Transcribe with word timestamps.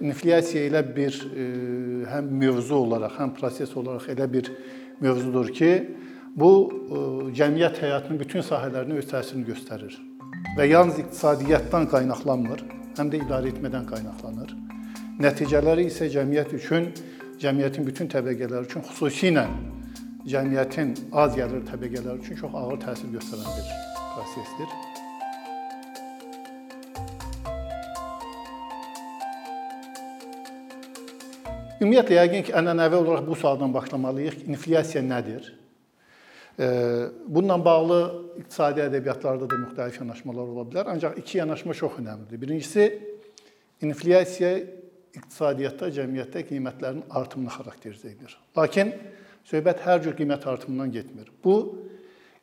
inflyasiya 0.00 0.66
elə 0.68 0.82
bir 0.96 1.16
e, 1.28 1.46
həm 2.10 2.30
mövzu 2.40 2.82
olaraq, 2.84 3.16
həm 3.20 3.34
proses 3.36 3.72
olaraq 3.76 4.08
elə 4.14 4.28
bir 4.32 4.50
mövzudur 5.00 5.52
ki, 5.54 5.70
bu 6.36 6.50
e, 6.66 7.00
cəmiyyət 7.38 7.80
həyatının 7.84 8.20
bütün 8.20 8.44
sahələrinə 8.46 9.00
öz 9.00 9.08
təsirini 9.10 9.46
göstərir. 9.48 9.96
Və 10.56 10.68
yalnız 10.70 11.00
iqtisadiyyatdan 11.04 11.88
qaynaqlanmır, 11.92 12.64
həm 12.98 13.12
də 13.12 13.22
idarə 13.24 13.52
etmədən 13.52 13.86
qaynaqlanır. 13.90 14.52
Nəticələri 15.24 15.88
isə 15.90 16.10
cəmiyyət 16.12 16.56
üçün, 16.58 16.90
cəmiyyətin 17.40 17.88
bütün 17.88 18.12
təbəqələri 18.12 18.68
üçün, 18.68 18.84
xüsusilə 18.90 19.46
cəmiyyətin 20.28 20.92
az 21.22 21.38
gəlir 21.38 21.64
təbəqələri 21.70 22.20
üçün 22.24 22.42
çox 22.42 22.60
ağır 22.62 22.82
təsir 22.84 23.16
göstərən 23.16 23.56
bir 23.56 23.72
prosesdir. 24.16 24.76
Ümumiyyətlə 31.86 32.16
yəqin 32.18 32.42
ki, 32.48 32.52
ənənəvi 32.58 32.98
olaraq 32.98 33.26
bu 33.28 33.36
sualdan 33.38 33.70
başlamalıyıq. 33.70 34.40
İnflyasiya 34.50 35.04
nədir? 35.06 35.52
Bununla 37.28 37.58
bağlı 37.64 37.98
iqtisadi 38.40 38.82
ədəbiyyatlarda 38.88 39.46
da 39.46 39.58
müxtəlif 39.60 40.00
yanaşmalar 40.00 40.48
ola 40.50 40.64
bilər, 40.66 40.88
ancaq 40.90 41.20
iki 41.20 41.38
yanaşma 41.38 41.76
çox 41.78 42.00
əhəmiylidir. 42.00 42.40
Birincisi, 42.42 42.86
inflyasiya 43.86 44.50
iqtisadiyyatda, 45.14 45.92
cəmiyyətdə 46.00 46.42
qiymətlərin 46.48 47.04
artımını 47.20 47.54
xarakterizə 47.54 48.10
edir. 48.16 48.34
Lakin 48.58 48.90
söhbət 49.46 49.84
hər 49.86 50.02
cür 50.08 50.18
qiymət 50.18 50.48
artımından 50.50 50.90
getmir. 50.96 51.30
Bu 51.44 51.86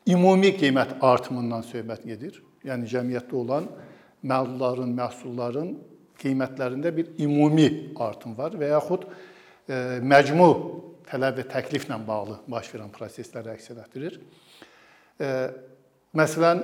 ümumi 0.08 0.54
qiymət 0.56 0.96
artımından 1.04 1.68
söhbət 1.68 2.08
gedir. 2.08 2.40
Yəni 2.64 2.88
cəmiyyətdə 2.88 3.36
olan 3.42 3.68
məhsulların, 4.24 4.96
məhsulların 4.96 5.76
qiymətlərində 6.22 6.96
bir 6.96 7.12
ümumi 7.20 7.68
artım 8.00 8.38
var 8.38 8.54
və 8.56 8.72
yaxud 8.72 9.04
məcmu 9.68 10.48
tələb 11.08 11.38
və 11.40 11.44
təkliflə 11.50 11.98
bağlı 12.06 12.40
baş 12.50 12.70
verən 12.72 12.90
prosesləri 12.92 13.52
əks 13.54 13.70
etdirir. 13.74 14.18
Məsələn, 16.14 16.60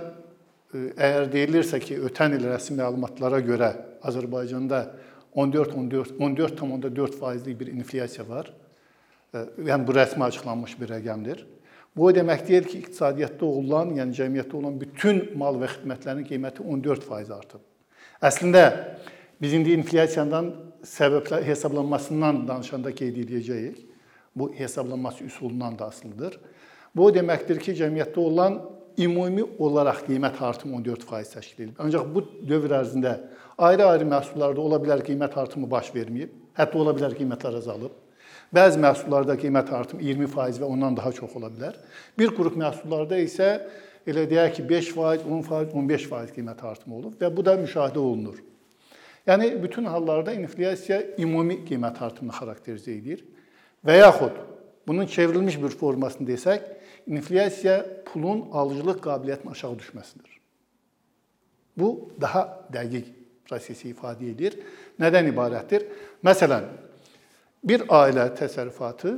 e, 0.75 0.83
əgər 0.95 1.31
deyilirsə 1.33 1.81
ki, 1.83 1.99
ötən 2.09 2.37
il 2.37 2.45
rəsmi 2.47 2.79
məlumatlara 2.79 3.41
görə 3.45 3.71
Azərbaycanda 4.07 4.83
14 5.35 5.75
14 5.77 6.19
14,4 6.19 7.17
faizlik 7.19 7.59
bir 7.61 7.73
inflyasiya 7.73 8.27
var. 8.29 8.51
Yəni 9.35 9.87
bu 9.87 9.95
rəsmi 9.95 10.27
açıqlanmış 10.27 10.77
bir 10.81 10.95
rəqəmdir. 10.97 11.45
Bu 11.97 12.07
o 12.07 12.13
demək 12.15 12.47
deyil 12.47 12.67
ki, 12.67 12.85
iqtisadiyyatda 12.85 13.47
olan, 13.47 13.95
yəni 13.99 14.15
cəmiyyətdə 14.15 14.57
olan 14.59 14.79
bütün 14.79 15.25
mal 15.39 15.59
və 15.59 15.71
xidmətlərin 15.75 16.27
qiyməti 16.27 16.63
14% 16.63 17.35
artıb. 17.35 17.63
Əslində 18.23 18.65
Biz 19.41 19.53
indi 19.53 19.73
inflyasiyadan 19.73 20.53
səbəblər 20.87 21.45
hesablanmasından 21.45 22.45
danışanda 22.49 22.93
qeyd 22.97 23.23
edəcəyik. 23.25 23.87
Bu 24.37 24.53
hesablanması 24.55 25.25
üsulundan 25.25 25.79
da 25.79 25.89
asılıdır. 25.91 26.39
Bu 26.97 27.07
o 27.07 27.15
deməkdir 27.15 27.59
ki, 27.63 27.75
cəmiyyətdə 27.79 28.19
olan 28.19 28.61
ümumi 28.99 29.45
olaraq 29.59 30.05
qiymət 30.09 30.41
artımı 30.43 30.81
14% 30.83 31.35
təşkil 31.35 31.65
edir. 31.65 31.75
Ancaq 31.79 32.07
bu 32.15 32.25
dövr 32.49 32.77
ərzində 32.81 33.17
ayrı-ayrı 33.59 34.07
məhsullarda 34.11 34.61
ola 34.61 34.79
bilər 34.83 35.03
qiymət 35.07 35.37
artımı 35.39 35.71
baş 35.71 35.93
verməyib, 35.95 36.33
hətta 36.59 36.79
ola 36.79 36.95
bilər 36.97 37.17
qiymətlər 37.19 37.59
azalıb. 37.61 37.95
Bəzi 38.55 38.81
məhsullarda 38.83 39.37
qiymət 39.39 39.71
artımı 39.75 40.03
20% 40.03 40.59
və 40.63 40.67
ondan 40.67 40.97
daha 40.97 41.13
çox 41.15 41.37
ola 41.39 41.51
bilər. 41.55 41.77
Bir 42.19 42.35
qrup 42.35 42.57
məhsullarda 42.59 43.19
isə 43.23 43.51
elə 44.11 44.27
deyək 44.31 44.59
ki, 44.59 44.67
5%, 44.71 45.27
10%, 45.27 45.75
15% 45.77 46.35
qiymət 46.35 46.65
artımı 46.67 46.97
olub 46.99 47.21
və 47.21 47.31
bu 47.37 47.47
da 47.47 47.55
müşahidə 47.61 48.03
olunur. 48.03 48.41
Yəni 49.27 49.63
bütün 49.63 49.85
hallarda 49.85 50.33
inflyasiya 50.33 51.03
ümumi 51.19 51.61
qiymət 51.69 52.01
artımını 52.03 52.37
xarakterizə 52.37 52.95
edir. 52.95 53.25
Və 53.85 53.99
yaxud 54.01 54.37
bunun 54.89 55.07
çevrilmiş 55.07 55.59
bir 55.63 55.77
formasını 55.77 56.29
desək, 56.29 56.65
inflyasiya 57.07 57.77
pulun 58.05 58.49
alıcılıq 58.53 59.01
qabiliyyətinin 59.05 59.53
aşağı 59.53 59.77
düşməsidir. 59.83 60.33
Bu 61.77 62.11
daha 62.21 62.43
dəqiq 62.73 63.13
prosesi 63.49 63.93
ifadə 63.93 64.31
edir. 64.31 64.57
Nədən 65.01 65.31
ibarətdir? 65.33 65.87
Məsələn, 66.25 66.67
bir 67.65 67.87
ailə 67.93 68.29
təsərrüfatı, 68.39 69.15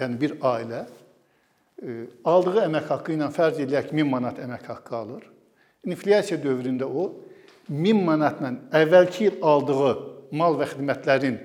yəni 0.00 0.20
bir 0.20 0.36
ailə 0.44 0.84
e, 0.86 2.06
aldığı 2.24 2.64
əmək 2.66 2.88
haqqı 2.92 3.16
ilə 3.16 3.30
fərz 3.34 3.60
edək 3.66 3.92
1000 3.92 4.10
manat 4.10 4.40
əmək 4.42 4.66
haqqı 4.70 4.96
alır. 4.96 5.26
İnflyasiya 5.86 6.40
dövründə 6.42 6.84
o 6.84 7.06
1000 7.70 8.04
manatla 8.04 8.52
əvvəlki 8.74 9.28
il 9.30 9.40
aldığı 9.46 9.90
mal 10.36 10.58
və 10.58 10.68
xidmətlərin 10.72 11.38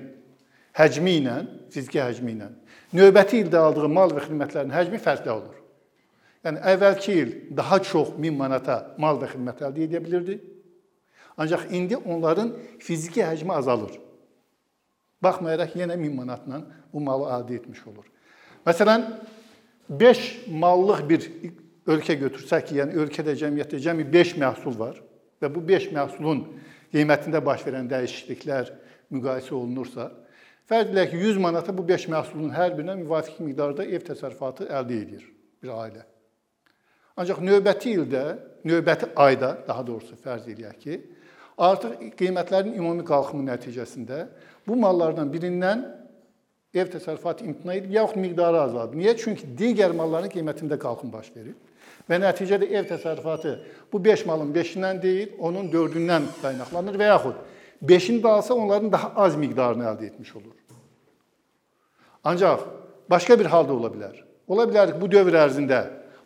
həcmi 0.76 1.18
ilə, 1.22 1.36
fiziki 1.72 2.02
həcmi 2.02 2.34
ilə 2.34 2.50
növbəti 2.94 3.42
ildə 3.42 3.60
aldığı 3.60 3.88
mal 3.90 4.12
və 4.14 4.24
xidmətlərin 4.26 4.74
həcmi 4.74 5.00
fərqli 5.02 5.32
olur. 5.32 5.54
Yəni 6.46 6.62
əvvəlki 6.72 7.14
il 7.18 7.32
daha 7.58 7.80
çox 7.82 8.14
1000 8.16 8.36
manata 8.38 8.76
mal 9.02 9.18
və 9.20 9.30
xidmət 9.32 9.64
əldə 9.66 9.86
edə 9.86 10.02
bilirdi. 10.04 10.36
Ancaq 11.36 11.66
indi 11.74 11.96
onların 11.96 12.52
fiziki 12.80 13.24
həcmi 13.24 13.52
azalır. 13.56 13.96
Baxmayaraq 15.22 15.74
yenə 15.76 15.96
1000 15.98 16.14
manatla 16.14 16.62
bu 16.92 17.02
malı 17.02 17.26
əldə 17.34 17.58
etmiş 17.60 17.82
olur. 17.90 18.06
Məsələn, 18.66 19.04
5 19.88 20.22
mallıq 20.50 21.02
bir 21.08 21.26
ölkə 21.86 22.16
götürsək 22.18 22.72
yəni 22.78 22.96
ölkədə 23.02 23.36
cəmiyyətdə 23.38 23.82
cəmi 23.82 24.06
5 24.12 24.36
məhsul 24.42 24.78
var 24.78 24.96
və 25.42 25.50
bu 25.52 25.62
5 25.68 25.90
məhsulun 25.96 26.44
qiymətində 26.94 27.42
baş 27.44 27.64
verən 27.66 27.88
dəyişikliklər 27.90 28.72
müqayisə 29.12 29.54
olunursa, 29.54 30.10
fərz 30.68 30.92
edək 30.92 31.12
ki, 31.12 31.22
100 31.28 31.40
manata 31.42 31.74
bu 31.76 31.84
5 31.86 32.08
məhsulun 32.12 32.52
hər 32.54 32.74
birinə 32.78 32.96
müvafiq 33.02 33.42
miqdarda 33.44 33.86
ev 33.86 34.06
təsərrüfatı 34.06 34.68
əldə 34.70 35.00
edir 35.02 35.26
bir 35.62 35.74
ailə. 35.74 36.06
Ancaq 37.16 37.40
növbəti 37.40 37.94
ildə, 37.96 38.24
növbəti 38.66 39.12
ayda, 39.16 39.54
daha 39.68 39.84
doğrusu 39.86 40.18
fərz 40.20 40.48
edək 40.52 40.80
ki, 40.82 40.98
artıq 41.56 42.10
qiymətlərin 42.18 42.74
ümumi 42.76 43.06
qalxımı 43.08 43.46
nəticəsində 43.46 44.26
bu 44.68 44.76
mallardan 44.76 45.30
birindən 45.32 45.86
ev 46.76 46.90
təsərrüfatı 46.92 47.46
imtina 47.48 47.78
edib 47.78 47.94
yaxud 47.96 48.20
miqdarı 48.20 48.60
azaldı. 48.66 48.98
Niyə? 49.00 49.16
Çünki 49.16 49.48
digər 49.58 49.94
malların 49.96 50.32
qiymətində 50.32 50.78
qalxım 50.80 51.12
baş 51.12 51.30
verib. 51.36 51.56
Və 52.06 52.20
nəticədə 52.22 52.68
ev 52.70 52.86
təsərrüfatı 52.86 53.56
bu 53.92 54.00
5 54.04 54.26
malın 54.26 54.52
5-dən 54.54 55.00
deyil, 55.02 55.32
onun 55.38 55.70
4-ündən 55.72 56.28
qaynaqlanır 56.42 56.98
və 57.00 57.08
yaxud 57.10 57.40
5-ini 57.82 58.22
də 58.22 58.28
alsa 58.28 58.54
onların 58.54 58.92
daha 58.92 59.12
az 59.24 59.36
miqdarını 59.36 59.84
əldə 59.90 60.06
etmiş 60.06 60.36
olur. 60.36 60.54
Ancaq 62.24 62.62
başqa 63.10 63.38
bir 63.38 63.46
hal 63.46 63.68
da 63.68 63.74
ola 63.74 63.90
bilər. 63.90 64.22
Ola 64.48 64.66
bilər 64.70 64.92
ki, 64.94 65.00
bu 65.00 65.10
dövr 65.10 65.34
ərzində 65.46 65.82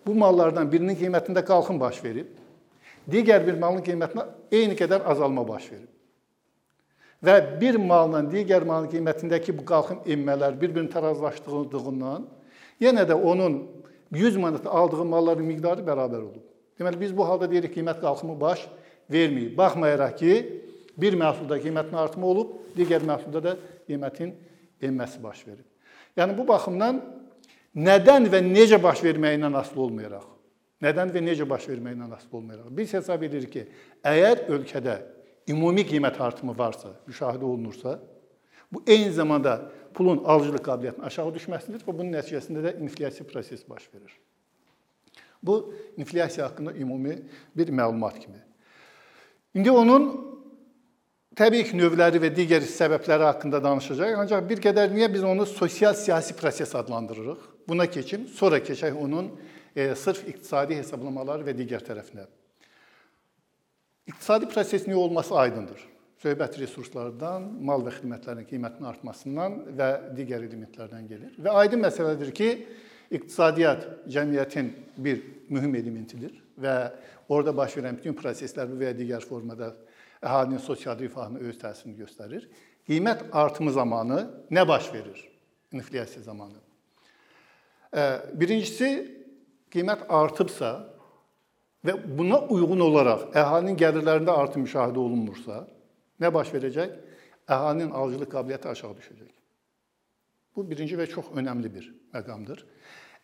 bu 0.07 0.15
mallardan 0.15 0.69
birinin 0.71 0.97
qiymətində 0.97 1.45
qalxım 1.45 1.81
baş 1.81 2.03
verib, 2.05 2.29
digər 3.11 3.45
bir 3.47 3.57
malın 3.61 3.83
qiymətinə 3.85 4.27
eyni 4.53 4.77
qədər 4.77 5.05
azalma 5.09 5.47
baş 5.49 5.71
verib. 5.73 5.89
Və 7.25 7.37
bir 7.61 7.77
malla 7.77 8.23
digər 8.25 8.65
malın 8.65 8.89
qiymətindəki 8.93 9.53
bu 9.57 9.65
qalxım 9.69 10.05
enmələr 10.09 10.57
bir-birini 10.61 10.93
tarazlaşdırdığından 10.93 12.25
yenə 12.81 13.05
də 13.09 13.17
onun 13.17 13.59
100 14.11 14.37
manat 14.37 14.67
aldığı 14.67 15.05
malların 15.05 15.47
miqdarı 15.47 15.85
bərabər 15.87 16.23
olub. 16.23 16.45
Deməli 16.79 17.01
biz 17.01 17.13
bu 17.17 17.27
halda 17.29 17.51
deyirik 17.51 17.75
qiymət 17.77 18.01
qalxımı 18.03 18.35
baş 18.41 18.67
verməyib. 19.13 19.57
Baxmayaraq 19.57 20.17
ki, 20.19 20.35
bir 20.97 21.17
məhsulda 21.19 21.59
qiymətin 21.63 21.97
artımı 21.97 22.27
olub, 22.27 22.55
digər 22.77 23.05
məhsulda 23.07 23.43
da 23.45 23.57
qiymətin 23.89 24.35
enməsi 24.83 25.23
baş 25.23 25.47
verib. 25.47 25.67
Yəni 26.19 26.37
bu 26.39 26.47
baxımdan 26.49 27.01
nədən 27.77 28.29
və 28.33 28.43
necə 28.45 28.81
baş 28.83 29.05
verməyindən 29.07 29.57
asılı 29.61 29.87
olmayaraq, 29.87 30.27
nədən 30.83 31.13
və 31.15 31.23
necə 31.25 31.47
baş 31.49 31.69
verməyindən 31.71 32.17
asılı 32.17 32.41
olmayaraq 32.41 32.77
biz 32.77 32.95
hesab 32.99 33.23
edirik 33.23 33.53
ki, 33.53 33.67
əgər 34.05 34.47
ölkədə 34.57 34.97
ümumi 35.51 35.85
qiymət 35.87 36.19
artımı 36.23 36.57
varsa, 36.59 36.95
müşahidə 37.09 37.47
olunursa, 37.47 37.99
bu 38.73 38.83
eyni 38.87 39.13
zamanda 39.13 39.73
pulun 39.95 40.25
alıcılıq 40.25 40.63
qabiliyyətinin 40.65 41.07
aşağı 41.07 41.35
düşməsidir 41.35 41.85
və 41.87 41.93
bunun 41.93 42.15
nəticəsində 42.15 42.63
də 42.67 42.75
inflyasiya 42.85 43.27
prosesi 43.27 43.69
baş 43.71 43.89
verir. 43.95 44.13
Bu 45.43 45.75
inflyasiya 45.97 46.47
haqqında 46.47 46.75
ümumi 46.75 47.23
bir 47.57 47.69
məlumat 47.69 48.21
kimi. 48.21 48.43
İndi 49.55 49.71
onun 49.71 50.07
təbii 51.37 51.65
ki, 51.67 51.77
növləri 51.79 52.21
və 52.23 52.31
digər 52.37 52.67
səbəbləri 52.69 53.27
haqqında 53.33 53.63
danışacağıq. 53.65 54.19
Ancaq 54.23 54.49
bir 54.49 54.63
qədər 54.63 54.93
niyə 54.95 55.09
biz 55.13 55.25
onu 55.25 55.47
sosial-siyasi 55.47 56.37
proses 56.37 56.75
adlandırırıq? 56.75 57.47
Buna 57.69 57.87
keçim, 57.91 58.27
sonra 58.29 58.59
keçək 58.59 58.95
onun 58.95 59.33
e, 59.77 59.95
sırf 59.95 60.29
iqtisadi 60.29 60.77
hesablamaları 60.79 61.47
və 61.47 61.57
digər 61.57 61.83
tərəfinə. 61.87 62.27
İqtisadi 64.07 64.49
prosesin 64.49 64.93
olması 64.93 65.35
aydındır 65.35 65.91
söhbət 66.21 66.59
resurslardan, 66.61 67.47
mal 67.65 67.85
və 67.87 67.95
xidmətlərin 67.97 68.47
qiymətinin 68.49 68.89
artmasından 68.91 69.59
və 69.79 69.89
digər 70.17 70.45
elementlərdən 70.45 71.07
gəlir. 71.09 71.37
Və 71.41 71.55
aydın 71.63 71.85
məsələdir 71.87 72.33
ki, 72.37 72.51
iqtisadiyyat 73.11 73.87
cəmiyyətin 74.11 74.69
bir 75.01 75.23
mühüm 75.51 75.75
elementidir 75.75 76.35
və 76.61 76.75
orada 77.29 77.55
baş 77.57 77.79
verən 77.79 77.97
bütün 77.99 78.15
proseslər 78.19 78.69
bu 78.71 78.79
və 78.79 78.93
ya 78.93 78.99
digər 78.99 79.25
formada 79.27 79.73
əhalinin 80.21 80.61
sosial 80.63 80.99
rifahına 81.01 81.41
öz 81.49 81.57
təsirini 81.59 81.97
göstərir. 81.99 82.47
qiymət 82.89 83.31
artımı 83.33 83.73
zamanı 83.73 84.21
nə 84.51 84.69
baş 84.69 84.93
verir? 84.95 85.29
İnflyasiya 85.73 86.23
zamanı. 86.23 86.59
Birincisi 88.35 88.91
qiymət 89.73 90.07
artıbsa 90.09 90.73
və 91.87 91.97
buna 92.19 92.43
uyğun 92.51 92.81
olaraq 92.81 93.31
əhalinin 93.35 93.79
gəlirlərində 93.79 94.35
artım 94.37 94.67
müşahidə 94.67 94.99
olunmursa, 94.99 95.65
nə 96.21 96.33
baş 96.35 96.53
verəcək? 96.55 96.97
Əhalinin 97.51 97.91
alıcılıq 97.97 98.31
qabiliyyəti 98.31 98.69
aşağı 98.71 98.97
düşəcək. 99.01 99.31
Bu 100.57 100.65
birinci 100.71 100.99
və 100.99 101.07
çox 101.11 101.31
önəmli 101.35 101.71
bir 101.73 101.87
məqamdır. 102.15 102.63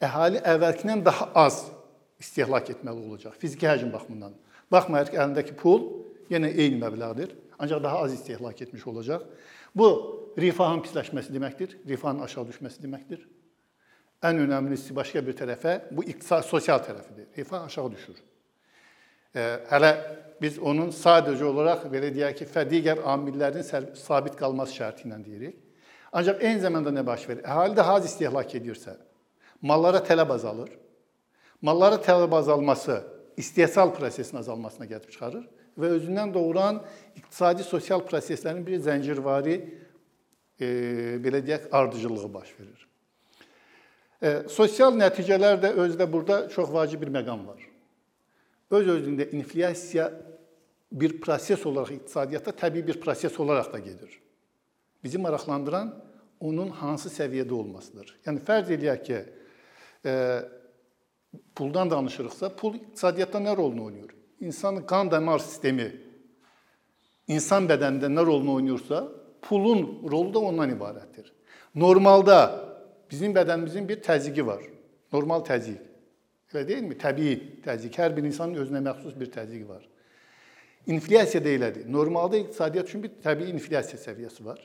Əhali 0.03 0.43
əvvəlkindən 0.43 1.05
daha 1.05 1.31
az 1.47 1.65
istehlak 2.21 2.71
etməli 2.75 3.07
olacaq 3.09 3.37
fiziki 3.41 3.69
həcm 3.69 3.93
baxımından. 3.93 4.35
Baxmayaraq 4.73 5.13
ki, 5.13 5.21
əlindəki 5.23 5.57
pul 5.61 5.85
yenə 6.33 6.51
eyni 6.53 6.81
məbləğdir, 6.81 7.35
ancaq 7.59 7.83
daha 7.83 8.03
az 8.05 8.15
istehlak 8.15 8.63
etmiş 8.63 8.87
olacaq. 8.87 9.25
Bu 9.77 9.89
rifahın 10.39 10.83
pisləşməsi 10.85 11.35
deməkdir, 11.35 11.77
rifahın 11.89 12.25
aşağı 12.27 12.49
düşməsi 12.51 12.83
deməkdir. 12.83 13.27
Ən 14.25 14.41
önəmlisi 14.47 14.95
başqa 14.97 15.23
bir 15.27 15.37
tərəfə 15.37 15.77
bu 15.93 16.05
iqtisad 16.09 16.47
sosial 16.49 16.81
tərəfidir. 16.85 17.29
Rifah 17.37 17.67
aşağı 17.69 17.93
düşür. 17.93 18.17
Hələ 19.37 19.93
biz 20.41 20.59
onun 20.59 20.91
sadəcə 20.93 21.45
olaraq 21.45 21.87
belə 21.93 22.11
deyək 22.15 22.41
ki, 22.41 22.49
digər 22.71 23.03
amillərin 23.05 23.65
sabit 23.97 24.37
qalması 24.39 24.77
şərti 24.77 25.07
ilə 25.09 25.21
deyirik. 25.25 25.57
Ancaq 26.17 26.41
eyni 26.41 26.61
zamanda 26.63 26.93
nə 26.95 27.05
baş 27.07 27.29
verir? 27.29 27.43
Əhali 27.45 27.77
daha 27.77 27.99
az 27.99 28.07
istehlak 28.09 28.55
edirsə, 28.57 28.95
mallara 29.61 30.01
tələb 30.05 30.33
azalır. 30.33 30.71
Mallara 31.63 31.99
tələb 32.01 32.33
azalması 32.37 33.03
istehsal 33.37 33.93
prosesinin 33.95 34.41
azalmasına 34.41 34.87
gətirib 34.89 35.13
çıxarır 35.13 35.45
və 35.77 35.93
özündən 35.99 36.33
doğuran 36.33 36.81
iqtisadi 37.17 37.65
sosial 37.65 38.01
proseslərin 38.09 38.65
bir 38.65 38.81
zəncirvari 38.81 39.57
e, 40.61 40.69
belə 41.21 41.43
deyək 41.45 41.69
ardıcıllığı 41.73 42.33
baş 42.35 42.53
verir. 42.61 42.87
E, 44.23 44.31
sosial 44.49 44.97
nəticələr 44.97 45.61
də 45.65 45.75
özdə 45.85 46.09
burada 46.13 46.47
çox 46.49 46.73
vacib 46.73 47.03
bir 47.05 47.13
məqam 47.13 47.45
var. 47.47 47.61
Öz 48.71 48.89
özlüyündə 48.89 49.29
inflyasiya 49.31 50.11
bir 50.93 51.21
proses 51.21 51.67
olaraq 51.67 51.93
iqtisadiyyatda 51.95 52.51
təbii 52.51 52.87
bir 52.87 53.01
proses 53.01 53.41
olaraq 53.41 53.73
da 53.73 53.79
gedir. 53.79 54.21
Bizi 55.05 55.19
maraqlandıran 55.19 55.93
onun 56.41 56.69
hansı 56.69 57.11
səviyyədə 57.13 57.53
olmasıdır. 57.53 58.17
Yəni 58.27 58.43
fərz 58.45 58.73
eləyək 58.75 59.03
ki, 59.07 59.21
e, 60.07 60.13
puldan 61.55 61.91
danışırıqsa, 61.91 62.51
pul 62.57 62.75
iqtisadiyyatda 62.81 63.39
nə 63.39 63.57
rolunu 63.57 63.85
oynayır? 63.85 64.13
İnsan 64.41 64.83
qan 64.87 65.11
damar 65.11 65.41
sistemi 65.41 65.89
insan 67.29 67.69
bədənində 67.71 68.11
nə 68.11 68.27
rolunu 68.27 68.59
oynayırsa, 68.59 69.07
pulun 69.43 70.09
rolu 70.11 70.35
da 70.35 70.43
ondan 70.51 70.75
ibarətdir. 70.75 71.31
Normalda 71.75 72.39
bizim 73.11 73.35
bədənimizin 73.35 73.89
bir 73.89 74.03
təzyiqi 74.03 74.47
var. 74.47 74.63
Normal 75.13 75.45
təzyiq. 75.47 75.86
Elə 76.55 76.63
deyilmi? 76.69 76.97
Təbii 76.99 77.37
təzyiq. 77.65 77.99
Hər 77.99 78.15
bir 78.17 78.27
insanın 78.29 78.61
özünə 78.63 78.83
məxsus 78.87 79.17
bir 79.19 79.31
təzyiqi 79.35 79.69
var. 79.69 79.83
İnflyasiya 80.87 81.43
da 81.45 81.49
elədir. 81.49 81.93
Normalda 81.93 82.39
iqtisadiyyat 82.39 82.89
üçün 82.89 83.03
bir 83.03 83.15
təbii 83.25 83.51
inflyasiya 83.55 83.99
səviyyəsi 84.03 84.45
var 84.47 84.61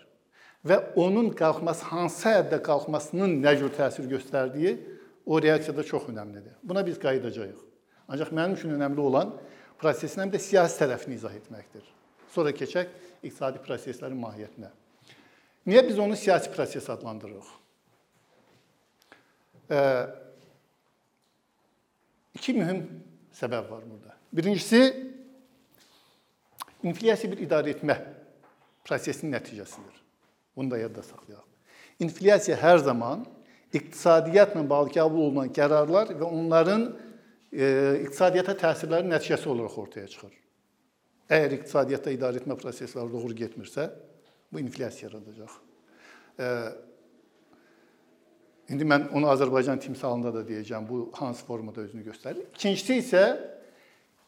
və 0.67 0.77
onun 1.01 1.31
qalxması 1.33 1.87
hansı 1.89 2.27
həddə 2.29 2.59
qalxmasının 2.61 3.39
nə 3.41 3.55
cür 3.57 3.71
təsir 3.73 4.05
göstərdiyi 4.09 4.75
o 5.25 5.41
reaksiyada 5.41 5.83
çox 5.83 6.05
önəmlidir. 6.11 6.53
Buna 6.63 6.85
biz 6.85 6.99
qayıdacağıq. 7.01 7.57
Ancaq 8.07 8.29
mənim 8.29 8.53
üçün 8.57 8.75
önəmli 8.77 9.01
olan 9.01 9.33
prosesin 9.81 10.25
həm 10.25 10.33
də 10.35 10.39
siyasi 10.41 10.77
tərəfini 10.83 11.17
izah 11.17 11.33
etməkdir. 11.33 11.83
Sonra 12.29 12.53
keçək 12.53 12.93
iqtisadi 13.23 13.61
proseslərin 13.65 14.19
mahiyyətinə. 14.21 14.69
Niyə 15.65 15.83
biz 15.87 15.99
onu 15.99 16.15
siyasi 16.17 16.51
proses 16.53 16.89
adlandırırıq? 16.89 17.49
E, 19.71 19.79
iki 22.41 22.55
mühüm 22.57 22.81
səbəb 23.37 23.69
var 23.69 23.83
burada. 23.85 24.15
Birincisi 24.33 24.81
inflyasiya 26.83 27.29
bir 27.35 27.43
idarə 27.45 27.69
etmə 27.75 27.99
prosesinin 28.81 29.35
nəticəsidir. 29.37 29.99
Bunu 30.57 30.73
da 30.73 30.79
yadda 30.81 31.03
saxlayaq. 31.05 31.45
İnflyasiya 32.01 32.57
hər 32.57 32.81
zaman 32.81 33.27
iqtisadiyyatla 33.77 34.63
bağlı 34.69 34.95
qəbul 34.97 35.27
olunan 35.27 35.51
qərarlar 35.53 36.15
və 36.17 36.25
onların 36.25 36.87
e, 36.89 37.65
iqtisadiyyata 38.07 38.57
təsirləri 38.63 39.11
nəticəsi 39.11 39.47
olaraq 39.53 39.77
ortaya 39.85 40.09
çıxır. 40.09 40.33
Əgər 41.29 41.59
iqtisadiyyatda 41.59 42.15
idarə 42.17 42.41
etmə 42.41 42.57
prosesləri 42.57 43.13
doğru 43.13 43.37
getmirsə, 43.37 43.91
bu 44.51 44.63
inflyasiya 44.65 45.11
yaradacaq. 45.11 45.53
E, 46.41 46.47
indi 48.71 48.87
mən 48.87 49.09
onu 49.15 49.29
Azərbaycan 49.31 49.81
timsalında 49.83 50.33
da 50.33 50.45
deyəcəm, 50.47 50.87
bu 50.87 51.09
hansı 51.17 51.45
formada 51.45 51.83
özünü 51.83 52.05
göstərir. 52.07 52.45
İkincisi 52.55 52.99
isə 53.01 53.25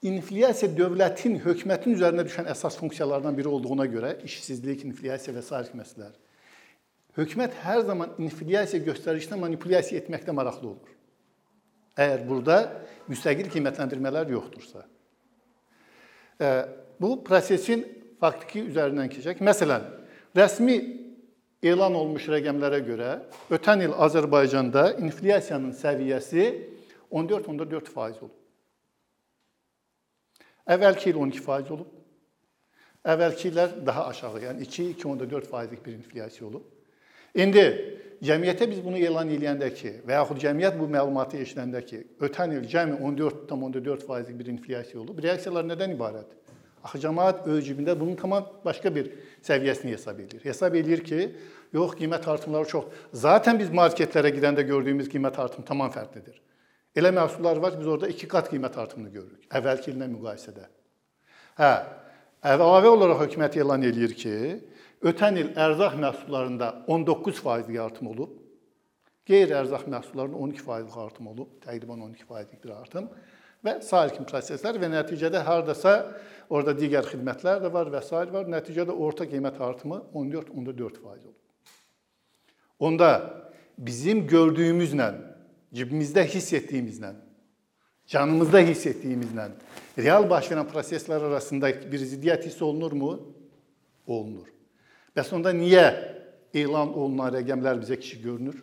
inflyasiya 0.04 0.72
dövlətin, 0.76 1.40
hökumətin 1.46 1.96
üzərinə 1.96 2.28
düşən 2.28 2.50
əsas 2.52 2.76
funksiyalardan 2.82 3.38
biri 3.38 3.48
olduğuna 3.48 3.88
görə 3.92 4.18
işsizlik, 4.28 4.84
inflyasiya 4.90 5.36
və 5.38 5.46
sair 5.46 5.72
məsələlər 5.80 6.14
Hökumət 7.14 7.54
hər 7.62 7.84
zaman 7.86 8.16
inflyasiya 8.18 8.82
göstəricində 8.88 9.38
manipulyasiya 9.38 10.02
etməkdə 10.02 10.34
maraqlı 10.34 10.72
olur. 10.72 10.94
Əgər 11.94 12.24
burada 12.26 12.56
müstəqil 13.06 13.52
qiymətləndirmələr 13.54 14.32
yoxdursa. 14.34 14.88
Bu 16.98 17.12
prosesin 17.26 17.86
faktiki 18.22 18.64
üzərindən 18.66 19.12
keçək. 19.14 19.44
Məsələn, 19.46 19.86
rəsmi 20.34 20.80
elan 21.64 21.96
olmuş 21.96 22.28
rəqəmlərə 22.34 22.80
görə 22.86 23.10
ötən 23.54 23.86
il 23.86 23.96
Azərbaycanda 24.06 24.94
inflyasiyanın 25.00 25.74
səviyyəsi 25.78 26.48
14.4% 27.12 28.24
olub. 28.26 28.34
Əvvəlki 30.74 31.12
il 31.12 31.20
12% 31.20 31.74
olub. 31.76 31.90
Əvvəlki 33.04 33.50
illər 33.52 33.74
daha 33.86 34.08
aşağı, 34.14 34.46
yəni 34.46 34.64
2-2.4%lik 34.64 35.86
bir 35.86 35.98
inflyasiya 35.98 36.48
olub. 36.48 36.64
İndi 37.36 37.66
cəmiyyətə 38.24 38.70
biz 38.72 38.80
bunu 38.84 39.02
elan 39.04 39.32
edəndə 39.34 39.68
ki, 39.76 39.92
və 40.08 40.20
yaxud 40.22 40.40
cəmiyyət 40.40 40.78
bu 40.80 40.88
məlumatı 40.88 41.42
eşidəndə 41.44 41.82
ki, 41.90 42.00
ötən 42.24 42.56
il 42.56 42.70
cəmi 42.72 43.00
14.4%lik 43.02 44.40
bir 44.40 44.52
inflyasiya 44.54 45.02
olub. 45.02 45.20
Reaksiyalar 45.24 45.68
nədən 45.68 45.98
ibarətdir? 45.98 46.43
Axı 46.84 47.00
cəmaət 47.06 47.46
öz 47.48 47.62
cibində 47.64 47.96
bunun 48.00 48.18
tamam 48.20 48.48
başqa 48.66 48.92
bir 48.96 49.10
səviyyəsini 49.46 49.96
hesab 49.96 50.20
edir. 50.20 50.42
Hesab 50.44 50.76
edir 50.76 51.04
ki, 51.04 51.30
yox, 51.74 51.96
qiymət 52.00 52.28
artımları 52.30 52.68
çox. 52.68 52.90
Zaten 53.14 53.60
biz 53.60 53.72
marketlərə 53.72 54.34
gedəndə 54.36 54.66
gördüyümüz 54.68 55.08
qiymət 55.12 55.40
artımı 55.40 55.66
tamam 55.66 55.94
fərqlidir. 55.94 56.42
Elə 56.96 57.14
məhsullar 57.16 57.62
var 57.64 57.74
ki, 57.74 57.80
biz 57.80 57.88
orada 57.96 58.12
2 58.12 58.30
qat 58.30 58.52
qiymət 58.52 58.78
artımını 58.84 59.16
görürük 59.16 59.48
əvvəlki 59.60 59.94
illə 59.94 60.12
müqayisədə. 60.12 60.68
Hə, 61.62 61.72
əlavə 62.54 62.92
olaraq 62.98 63.24
hökumət 63.24 63.58
elan 63.64 63.88
edir 63.88 64.14
ki, 64.20 64.36
Ötən 65.04 65.36
il 65.36 65.50
ərzaq 65.60 65.98
məhsullarında 66.00 66.68
19% 66.88 67.80
artım 67.84 68.08
olub. 68.14 68.38
Qeyri-ərzaq 69.28 69.84
məhsullarında 69.92 70.40
12% 70.46 70.96
artım 71.06 71.28
olub, 71.34 71.50
təqribən 71.66 72.00
12%lik 72.06 72.64
bir 72.64 72.72
artım 72.78 73.10
və 73.64 73.80
sair 73.86 74.12
kimi 74.14 74.28
proseslər 74.28 74.78
və 74.82 74.90
nəticədə 74.92 75.44
hardasa 75.48 75.96
orada 76.54 76.76
digər 76.78 77.08
xidmətlər 77.08 77.62
də 77.64 77.72
var 77.74 77.92
və 77.92 78.02
s. 78.04 78.12
var. 78.12 78.50
Nəticədə 78.50 78.92
orta 78.92 79.26
qiymət 79.30 79.62
artımı 79.64 80.02
14.4% 80.14 81.08
olub. 81.08 81.38
Onda 82.80 83.10
bizim 83.78 84.26
gördüyümüzlə, 84.28 85.14
cibimizdə 85.74 86.26
hiss 86.28 86.54
etdiyimizlə, 86.54 87.14
canımızda 88.12 88.60
hiss 88.68 88.86
etdiyimizlə 88.92 89.52
real 89.98 90.28
baş 90.30 90.52
verən 90.52 90.68
proseslər 90.68 91.30
arasında 91.30 91.72
bir 91.92 92.04
ziddiyyət 92.04 92.50
hiss 92.50 92.62
olunurmu? 92.62 93.16
Olunur. 94.08 94.50
Bəs 95.16 95.30
onda 95.32 95.54
niyə 95.56 95.86
elan 96.54 96.92
olunan 96.92 97.32
rəqəmlər 97.38 97.80
bizə 97.80 97.96
kiçik 98.02 98.24
görünür? 98.26 98.58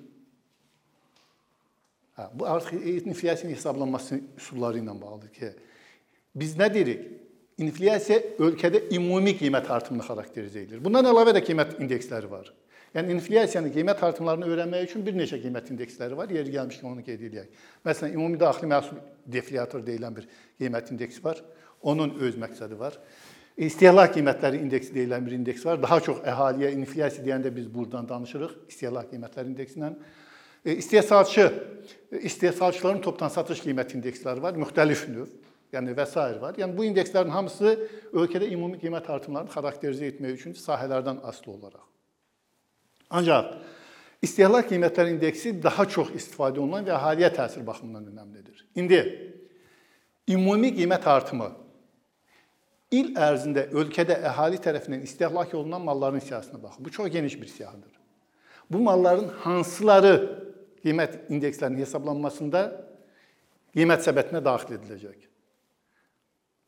Hə, 2.21 2.29
bu 2.35 2.47
artıq 2.47 2.77
inflyasiyanın 3.09 3.55
hesablanması 3.55 4.21
üsulları 4.37 4.79
ilə 4.83 4.95
bağlıdır 5.01 5.29
ki, 5.33 5.51
biz 6.37 6.57
nə 6.59 6.69
deyirik? 6.75 7.07
İnflyasiya 7.61 8.19
ölkədə 8.41 8.83
ümumi 8.97 9.33
qiymət 9.37 9.69
artımını 9.73 10.05
xarakterizə 10.05 10.65
edir. 10.65 10.83
Bundan 10.85 11.09
əlavə 11.09 11.33
də 11.37 11.43
qiymət 11.45 11.79
indeksləri 11.81 12.29
var. 12.31 12.53
Yəni 12.95 13.15
inflyasiyanın 13.17 13.73
qiymət 13.73 14.05
artımlarını 14.05 14.49
öyrənmək 14.49 14.87
üçün 14.89 15.05
bir 15.07 15.17
neçə 15.17 15.39
qiymət 15.41 15.73
indeksləri 15.73 16.17
var. 16.19 16.33
Yeri 16.33 16.55
gəlmişkən 16.57 16.89
onu 16.93 17.05
qeyd 17.07 17.27
edək. 17.29 17.59
Məsələn, 17.87 18.17
ümumi 18.17 18.41
daxili 18.41 18.71
məhsul 18.73 19.03
deflyator 19.37 19.85
deyilən 19.87 20.17
bir 20.17 20.29
qiymət 20.61 20.93
indeksi 20.93 21.25
var. 21.25 21.45
Onun 21.83 22.17
öz 22.21 22.41
məqsədi 22.41 22.79
var. 22.81 22.97
İstehlak 23.57 24.17
qiymətləri 24.17 24.61
indeksi 24.65 24.97
deyilən 24.97 25.27
bir 25.27 25.37
indeks 25.37 25.65
var. 25.67 25.81
Daha 25.83 26.01
çox 26.01 26.25
əhaliyə 26.25 26.73
inflyasiya 26.81 27.27
deyəndə 27.29 27.55
biz 27.57 27.69
burdan 27.73 28.09
danışırıq, 28.09 28.57
istehlak 28.73 29.13
qiymətləri 29.13 29.53
indeksindən. 29.55 30.01
E, 30.65 30.77
istehsalçı, 30.77 31.53
istehsalçıların 32.11 33.01
topdan 33.01 33.29
satış 33.29 33.63
qiymət 33.65 33.95
indeksləri 33.97 34.43
var, 34.43 34.59
müxtəlif 34.61 35.07
növ, 35.13 35.31
yəni 35.73 35.95
və 35.97 36.07
s. 36.07 36.17
var. 36.41 36.59
Yəni 36.59 36.77
bu 36.77 36.85
indekslərin 36.89 37.33
hamısı 37.33 37.77
ölkədə 38.13 38.51
ümumi 38.53 38.81
qiymət 38.83 39.09
artımlarını 39.13 39.53
xarakterizə 39.55 40.11
etmək 40.11 40.41
üçün 40.41 40.57
sahələrdən 40.59 41.23
asılı 41.23 41.55
olaraq. 41.55 41.87
Ancaq 43.11 43.55
istehlak 44.23 44.69
qiymətləri 44.71 45.17
indeksi 45.17 45.55
daha 45.63 45.87
çox 45.89 46.13
istifadə 46.19 46.61
olunan 46.61 46.85
və 46.87 46.95
əhaliyə 46.99 47.33
təsir 47.35 47.65
baxımından 47.67 48.11
önəmlidir. 48.13 48.67
İndi 48.77 49.01
ümumi 50.29 50.75
qiymət 50.77 51.09
artımı 51.09 51.51
il 52.91 53.15
ərzində 53.15 53.69
ölkədə 53.71 54.19
əhali 54.27 54.59
tərəfindən 54.63 55.07
istehlak 55.07 55.55
olunan 55.55 55.83
malların 55.87 56.19
siyahısına 56.19 56.63
baxın. 56.63 56.85
Bu 56.85 56.91
çox 56.91 57.11
geniş 57.11 57.41
bir 57.41 57.47
siyahıdır. 57.47 57.93
Bu 58.71 58.79
malların 58.79 59.29
hansıları 59.29 60.50
qiymət 60.85 61.33
indekslərinin 61.33 61.85
hesablanmasında 61.85 62.63
qiymət 63.77 64.07
səbətinə 64.07 64.43
daxil 64.45 64.77
ediləcək? 64.79 65.27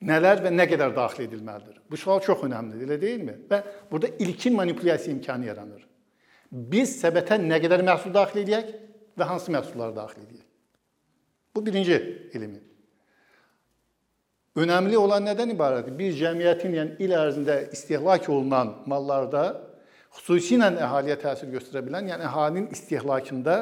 Nələr 0.02 0.42
və 0.42 0.50
nə 0.50 0.66
qədər 0.66 0.94
daxil 0.96 1.28
edilməlidir? 1.28 1.78
Bu 1.90 1.98
sual 2.00 2.22
çox 2.24 2.42
əhəmiylidir, 2.48 2.88
elə 2.88 2.98
deyilmi? 3.00 3.36
Və 3.50 3.60
burada 3.90 4.10
ilkin 4.24 4.56
manipulyasiya 4.58 5.14
imkanı 5.14 5.46
yaranır. 5.46 5.84
Biz 6.72 6.96
səbətə 7.04 7.38
nə 7.40 7.60
qədər 7.62 7.84
məhsul 7.86 8.14
daxil 8.14 8.42
edək 8.42 8.74
və 9.18 9.28
hansı 9.30 9.54
məhsulları 9.54 9.94
daxil 9.96 10.26
edək? 10.26 10.42
Bu 11.54 11.66
birinci 11.66 11.96
element. 12.34 12.64
Önəmli 14.56 14.98
olan 15.00 15.24
nədən 15.24 15.54
ibarətdir? 15.54 15.94
Bir 15.96 16.16
cəmiyyətin, 16.18 16.74
yəni 16.76 16.98
il 17.00 17.14
ərzində 17.16 17.54
istehlak 17.72 18.26
olunan 18.28 18.74
mallarda 18.90 19.44
xüsusilə 20.18 20.74
əhaliyə 20.76 21.16
təsir 21.22 21.48
göstərə 21.54 21.80
bilən, 21.86 22.10
yəni 22.12 22.26
əhalinin 22.28 22.66
istehlakında 22.74 23.56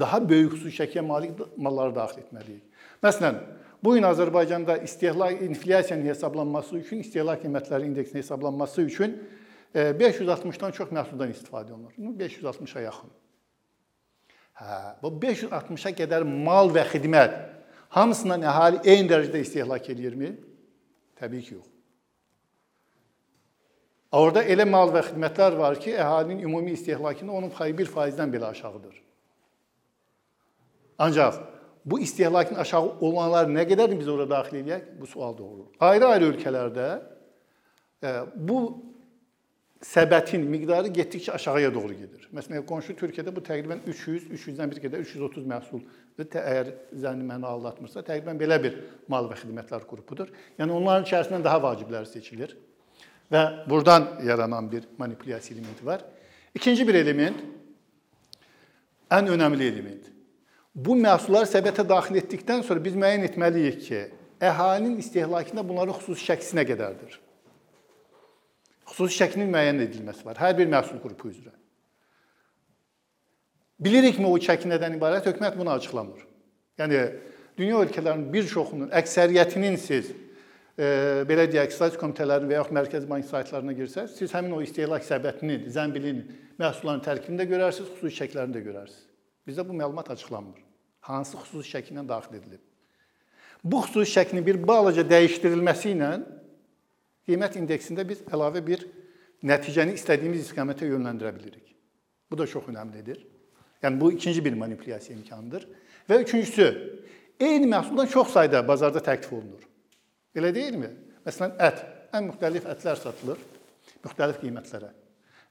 daha 0.00 0.20
böyük 0.28 0.52
xüsusi 0.56 0.82
şəkiyə 0.82 1.04
malik 1.06 1.38
malları 1.56 1.94
daxil 1.94 2.22
etməliyik. 2.22 2.64
Məsələn, 3.02 3.38
bu 3.84 3.94
gün 3.94 4.06
Azərbaycanda 4.08 4.78
istehlak 4.82 5.42
inflyasiyanın 5.42 6.06
hesablanması 6.06 6.76
üçün, 6.78 7.00
istehlak 7.04 7.44
qiymətləri 7.44 7.90
indeksinin 7.90 8.22
hesablanması 8.22 8.82
üçün 8.82 9.16
560-dan 9.74 10.70
e, 10.70 10.72
çox 10.72 10.92
məhsuldan 10.92 11.32
istifadə 11.32 11.72
olunur. 11.72 11.92
560-a 11.98 12.80
yaxın. 12.80 13.10
Hə, 14.58 14.76
bu 15.02 15.12
560-a 15.22 15.94
qədər 16.02 16.24
mal 16.26 16.72
və 16.74 16.86
xidmət 16.88 17.36
hamısından 17.94 18.46
əhali 18.48 18.80
eyni 18.84 19.10
dərəcədə 19.10 19.42
istehlak 19.44 19.90
eləyirmi? 19.92 20.32
Təbii 21.20 21.44
ki, 21.44 21.58
yox. 21.60 21.68
Orada 24.18 24.40
elə 24.40 24.64
mal 24.64 24.88
və 24.88 25.02
xidmətlər 25.10 25.58
var 25.58 25.76
ki, 25.76 25.92
əhalinin 25.92 26.40
ümumi 26.48 26.72
istehlakında 26.78 27.32
onun 27.32 27.52
payı 27.52 27.74
1%-dən 27.76 28.32
belə 28.32 28.54
aşağıdır. 28.54 29.07
Ancaq 30.98 31.34
bu 31.84 32.00
istehlakın 32.00 32.58
aşağı 32.60 32.98
olanlar 33.00 33.48
nə 33.48 33.64
qədərini 33.68 33.98
biz 34.00 34.08
ora 34.08 34.26
daxil 34.30 34.60
edək? 34.62 34.92
Bu 35.00 35.06
sual 35.06 35.36
doğurur. 35.38 35.70
Ayrı-ayrı 35.80 36.32
ölkələrdə 36.32 36.88
e, 38.04 38.12
bu 38.34 38.58
səbətin 39.84 40.42
miqdarı 40.50 40.90
getdikcə 40.90 41.32
aşağıya 41.38 41.70
doğru 41.74 41.94
gedir. 41.94 42.26
Məsələn, 42.34 42.64
qonşu 42.66 42.96
Türkiyədə 42.98 43.32
bu 43.34 43.42
təqribən 43.46 43.84
300, 43.86 44.26
300-dən 44.34 44.72
bir 44.72 44.82
qədər 44.82 45.04
330 45.06 45.46
məhsul 45.52 45.84
əgər 46.18 46.72
zənni 46.98 47.26
məni 47.26 47.46
aldatmırsa, 47.46 48.02
təqribən 48.02 48.40
belə 48.40 48.58
bir 48.62 48.80
mal 49.08 49.30
və 49.30 49.38
xidmətlər 49.38 49.86
qrupudur. 49.86 50.32
Yəni 50.58 50.74
onların 50.74 51.06
içərisindən 51.06 51.46
daha 51.46 51.62
vacibləri 51.62 52.10
seçilir. 52.10 52.56
Və 53.30 53.44
burdan 53.70 54.16
yaranan 54.24 54.70
bir 54.72 54.88
manipulyasiya 54.98 55.58
elementi 55.58 55.86
var. 55.86 56.02
İkinci 56.54 56.88
bir 56.88 56.94
element 56.98 57.42
ən 59.14 59.30
önəmli 59.30 59.68
element. 59.68 60.17
Bu 60.78 60.94
məhsullar 60.94 61.46
səbətə 61.50 61.82
daxil 61.88 62.20
etdikdən 62.20 62.60
sonra 62.66 62.82
biz 62.84 62.94
müəyyən 62.94 63.24
etməliyik 63.26 63.78
ki, 63.82 64.02
əhalinin 64.38 65.00
istehlakında 65.02 65.64
bunların 65.66 65.96
xüsusi 65.98 66.28
şəklisi 66.28 66.54
nə 66.54 66.64
qədərdir? 66.68 67.16
Xüsusi 68.92 69.18
şəklinin 69.18 69.50
müəyyən 69.50 69.82
edilməsi 69.88 70.22
var 70.26 70.38
hər 70.38 70.54
bir 70.60 70.70
məhsul 70.70 71.00
qrupu 71.02 71.32
üzrə. 71.32 71.50
Bilirikmi 73.82 74.30
o 74.30 74.36
çəki 74.42 74.70
nədən 74.70 74.94
ibarət? 75.00 75.26
Hökumət 75.32 75.58
bunu 75.58 75.74
açıqlamır. 75.74 76.22
Yəni 76.78 77.02
dünya 77.58 77.82
ölkələrinin 77.82 78.30
bir 78.32 78.46
çoxunun, 78.46 78.94
əksəriyyətinin 79.02 79.80
siz 79.82 80.12
belə 80.78 81.48
deyək, 81.50 81.74
statistik 81.74 82.04
komitələrin 82.04 82.46
və 82.46 82.58
yaxud 82.60 82.78
Mərkəzi 82.78 83.10
Bank 83.10 83.26
saytlarına 83.26 83.74
girsəz, 83.80 84.14
siz 84.14 84.30
həmin 84.30 84.54
o 84.54 84.62
istehlak 84.62 85.02
səbətinin, 85.06 85.66
zənbilin, 85.74 86.22
məhsulların 86.62 87.02
tərkibini 87.02 87.42
də 87.42 87.50
görərsiniz, 87.50 87.90
xüsusi 87.98 88.22
şəklərini 88.22 88.60
də 88.60 88.62
görərsiniz. 88.70 89.04
Bizdə 89.50 89.66
bu 89.66 89.74
məlumat 89.74 90.14
açıqlanmır. 90.14 90.67
Hansı 91.08 91.38
xüsusi 91.40 91.72
şəkli 91.72 91.96
ilə 91.96 92.04
daxil 92.08 92.36
edilib? 92.38 92.60
Bu 93.64 93.80
xüsusi 93.86 94.12
şəklin 94.18 94.44
bir 94.46 94.60
balaca 94.68 95.04
dəyişdirilməsi 95.08 95.94
ilə 95.96 96.12
qiymət 97.28 97.58
indeksində 97.62 98.04
biz 98.08 98.20
əlavə 98.28 98.62
bir 98.64 98.84
nəticəni 99.48 99.96
istədiyimiz 99.98 100.44
istiqamətə 100.44 100.88
yönləndirə 100.88 101.32
bilirik. 101.36 101.74
Bu 102.30 102.38
da 102.38 102.46
çox 102.46 102.68
əhəmilidir. 102.68 103.22
Yəni 103.82 104.00
bu 104.00 104.12
ikinci 104.12 104.44
bir 104.44 104.56
manipulyasiya 104.58 105.16
imkanıdır. 105.16 105.68
Və 106.08 106.18
üçüncüsü, 106.24 106.66
eyni 107.40 107.68
məhsuldan 107.70 108.08
çox 108.10 108.32
sayda 108.34 108.62
bazarda 108.68 109.00
təklif 109.04 109.32
olunur. 109.32 109.62
Elə 110.36 110.50
deyilmi? 110.54 110.90
Məsələn, 111.26 111.54
ət. 111.62 111.84
Ən 112.16 112.24
müxtəlif 112.30 112.64
ətlər 112.72 112.96
satılır 112.96 113.40
müxtəlif 114.04 114.40
qiymətlərə. 114.42 114.90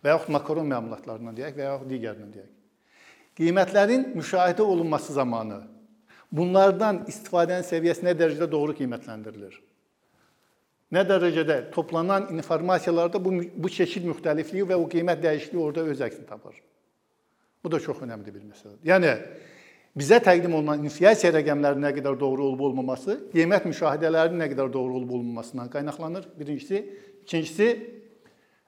Və 0.03 0.13
yaxud 0.13 0.33
makaron 0.33 0.69
məmulatlarından 0.69 1.37
deyək 1.37 1.57
və 1.57 1.67
yaxud 1.67 1.91
digərindən 1.91 2.33
deyək. 2.33 2.56
Qiymətlərin 3.37 4.11
müşahidə 4.17 4.65
olunması 4.65 5.13
zamanı 5.13 5.61
bunlardan 6.33 7.03
istifadənin 7.07 7.65
səviyyəsi 7.67 8.05
nə 8.07 8.15
dərəcədə 8.17 8.47
doğru 8.51 8.73
qiymətləndirilir? 8.79 9.59
Nə 10.95 11.03
dərəcədə 11.03 11.57
toplanan 11.75 12.29
informasiyalarda 12.33 13.19
bu 13.23 13.33
bu 13.55 13.69
çeşid 13.69 14.07
müxtəlifliyi 14.07 14.65
və 14.71 14.79
o 14.79 14.87
qiymət 14.89 15.21
dəyişikliyi 15.23 15.63
orada 15.63 15.83
öz 15.91 16.01
əksini 16.07 16.25
tapır. 16.29 16.55
Bu 17.63 17.71
da 17.71 17.79
çox 17.83 18.01
önəmli 18.05 18.33
bir 18.33 18.43
məsələdir. 18.47 18.81
Yəni 18.87 19.13
bizə 19.97 20.21
təqdim 20.23 20.53
olunan 20.55 20.83
inflyasiya 20.87 21.33
rəqəmlərinin 21.35 21.89
nə 21.89 21.91
qədər 21.97 22.17
doğru 22.19 22.45
olub-olmaması, 22.51 23.19
qiymət 23.33 23.67
müşahidələrinin 23.67 24.41
nə 24.45 24.49
qədər 24.53 24.71
doğru 24.73 25.01
olub-olmamasından 25.01 25.69
qaynaqlanır. 25.73 26.29
Birincisi, 26.39 26.83
ikincisi 27.25 27.67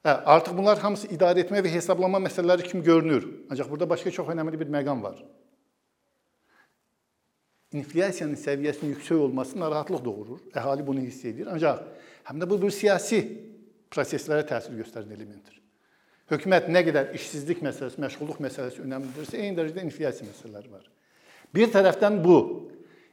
hə, 0.06 0.16
artıq 0.36 0.56
bunlar 0.58 0.80
hamısı 0.84 1.10
idarə 1.14 1.44
etmə 1.44 1.64
və 1.66 1.74
hesablama 1.74 2.22
məsələləri 2.26 2.68
kimi 2.70 2.84
görünür. 2.84 3.28
Ancaq 3.52 3.70
burada 3.70 3.90
başqa 3.90 4.12
çox 4.12 4.32
önəmli 4.34 4.60
bir 4.60 4.72
məqam 4.74 5.04
var. 5.04 5.22
İnflyasiyanın 7.74 8.36
səviyyəsinin 8.40 8.96
yüksək 8.96 9.22
olması 9.28 9.60
narahatlıq 9.60 10.04
doğurur. 10.06 10.40
Əhali 10.58 10.86
bunu 10.88 11.06
hiss 11.06 11.26
edir. 11.26 11.48
Ancaq 11.54 11.84
həm 12.30 12.42
də 12.42 12.50
bu 12.50 12.58
bir 12.62 12.74
siyasi 12.74 13.22
proseslərə 13.94 14.46
təsir 14.50 14.74
göstərən 14.80 15.14
elementdir. 15.14 15.60
Hökumət 16.30 16.68
nə 16.70 16.82
qədər 16.86 17.14
işsizlik 17.18 17.62
məsələsi, 17.66 17.98
məşğulluq 18.02 18.42
məsələsi 18.46 18.84
önəmlidirsə, 18.84 19.38
eyni 19.38 19.58
dərəcədə 19.58 19.86
inflyasiya 19.86 20.28
məsələləri 20.30 20.74
var. 20.74 20.84
Bir 21.54 21.72
tərəfdən 21.74 22.20
bu 22.22 22.36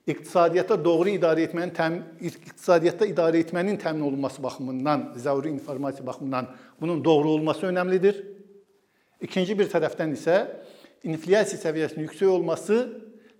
iqtisadiyyatda 0.06 0.78
doğru 0.84 1.16
idarə 1.16 1.42
etmənin 1.48 1.72
təmin 1.74 2.02
iqtisadiyyatda 2.28 3.08
idarə 3.10 3.40
etmənin 3.42 3.78
təmin 3.80 4.04
olunması 4.06 4.42
baxımından, 4.42 5.12
zəruri 5.18 5.50
informasiya 5.50 6.06
baxımından 6.06 6.50
bunun 6.80 7.04
doğru 7.04 7.28
olması 7.28 7.66
önəmlidir. 7.66 8.22
İkinci 9.20 9.58
bir 9.58 9.70
tərəfdən 9.72 10.14
isə 10.14 10.36
inflyasiya 11.02 11.58
səviyyəsinin 11.62 12.06
yüksək 12.06 12.30
olması 12.30 12.78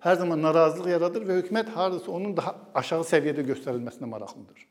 hər 0.03 0.17
zaman 0.19 0.41
narazılıq 0.43 0.91
yaradır 0.91 1.23
və 1.27 1.39
hökumət 1.41 1.71
hardasa 1.75 2.11
onun 2.11 2.35
daha 2.37 2.55
aşağı 2.75 3.07
səviyyədə 3.13 3.45
göstərilməsinə 3.47 4.09
maraqlıdır. 4.09 4.67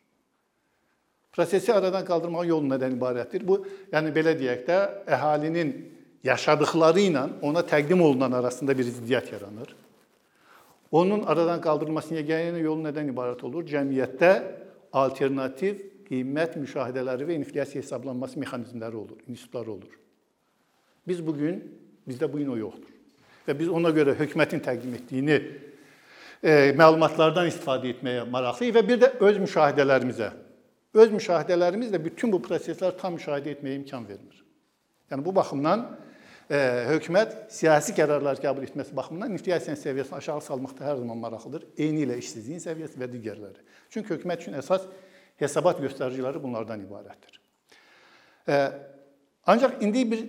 Prosesi 1.32 1.72
aradan 1.72 2.04
qaldırmaq 2.08 2.46
yolu 2.48 2.68
nədən 2.74 2.94
ibarətdir? 2.96 3.42
Bu, 3.44 3.58
yəni 3.92 4.12
belə 4.12 4.36
deyək 4.38 4.62
də, 4.68 4.78
əhalinin 5.16 5.72
yaşadıkları 6.24 7.02
ilə 7.10 7.24
ona 7.44 7.64
təqdim 7.66 8.00
olunan 8.02 8.32
arasında 8.38 8.76
bir 8.78 8.88
ziddiyyət 8.88 9.32
yaranır. 9.34 9.74
Onun 10.92 11.22
aradan 11.26 11.60
qaldırılmasının 11.60 12.20
yeganə 12.20 12.62
yolu 12.62 12.86
nədən 12.86 13.10
ibarət 13.10 13.42
olur? 13.46 13.66
Cəmiyyətdə 13.66 14.32
alternativ 14.94 15.80
qiymət 16.06 16.54
müşahidələri 16.60 17.26
və 17.26 17.38
inflyasiya 17.40 17.82
hesablanması 17.82 18.38
mexanizmləri 18.38 18.94
olur, 18.94 19.18
institutları 19.26 19.72
olur. 19.72 19.98
Biz 21.08 21.26
bu 21.26 21.34
gün 21.36 21.58
bizdə 22.08 22.30
bu 22.32 22.38
gün 22.38 22.52
o 22.54 22.56
yoxdur. 22.58 22.92
Və 23.46 23.58
biz 23.58 23.68
ona 23.68 23.90
görə 23.94 24.14
hökumətin 24.18 24.62
təqdim 24.62 24.94
etdiyini 24.98 25.36
e, 26.42 26.72
məlumatlardan 26.78 27.50
istifadə 27.50 27.90
etməyə 27.94 28.24
maraqlıyıq 28.30 28.78
və 28.78 28.82
bir 28.88 29.02
də 29.02 29.12
öz 29.26 29.38
müşahidələrimizə. 29.42 30.30
Öz 30.96 31.12
müşahidələrimizlə 31.12 32.00
bütün 32.04 32.32
bu 32.32 32.40
prosesləri 32.42 32.98
tam 33.00 33.18
müşahidə 33.18 33.56
etməyə 33.56 33.82
imkan 33.82 34.06
vermir. 34.08 34.42
Yəni 35.10 35.24
bu 35.24 35.34
baxımdan 35.34 35.86
hökumət 36.46 37.32
siyasi 37.50 37.94
qərarlar 37.96 38.38
qəbul 38.38 38.66
etməsi 38.68 38.94
baxımından 38.94 39.32
inflyasiyanın 39.34 39.80
səviyyəsini 39.80 40.18
aşağı 40.20 40.44
salmaqda 40.46 40.84
hər 40.86 41.00
zaman 41.00 41.18
maraqlıdır. 41.18 41.64
Eyni 41.74 42.04
ilə 42.06 42.18
işsizliyin 42.20 42.62
səviyyəsi 42.62 43.00
və 43.00 43.08
digərləri. 43.10 43.64
Çünki 43.90 44.14
hökumət 44.14 44.44
üçün 44.44 44.58
əsas 44.60 44.86
hesabat 45.42 45.80
göstəriciləri 45.82 46.42
bunlardan 46.42 46.84
ibarətdir. 46.86 47.40
Ancaq 49.46 49.82
indi 49.82 50.04
bir 50.10 50.22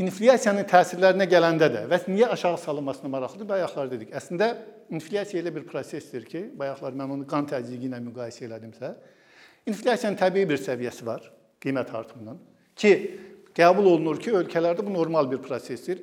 inflyasiyanın 0.00 0.64
təsirlərinə 0.70 1.26
gələndə 1.28 1.68
də 1.72 1.82
və 1.90 1.98
niyə 2.08 2.30
aşağı 2.32 2.58
salınmasına 2.62 3.10
maraqlıdır? 3.12 3.48
Bayaqlar 3.48 3.90
dedik. 3.92 4.14
Əslində 4.16 4.54
inflyasiya 4.90 5.42
elə 5.42 5.52
bir 5.54 5.66
prosesdir 5.68 6.24
ki, 6.28 6.46
bayaqlar 6.56 6.96
mən 6.96 7.12
onu 7.18 7.28
qan 7.28 7.44
təzyiqi 7.50 7.90
ilə 7.90 8.00
müqayisə 8.06 8.48
elədimsə, 8.48 8.94
inflyasiyanın 9.68 10.16
təbii 10.20 10.48
bir 10.48 10.64
səviyyəsi 10.64 11.06
var, 11.06 11.28
qiymət 11.62 11.92
artımının 11.94 12.40
ki, 12.76 12.92
qəbul 13.56 13.90
olunur 13.94 14.20
ki, 14.20 14.32
ölkələrdə 14.42 14.84
bu 14.86 14.92
normal 14.94 15.28
bir 15.30 15.42
prosesdir. 15.44 16.02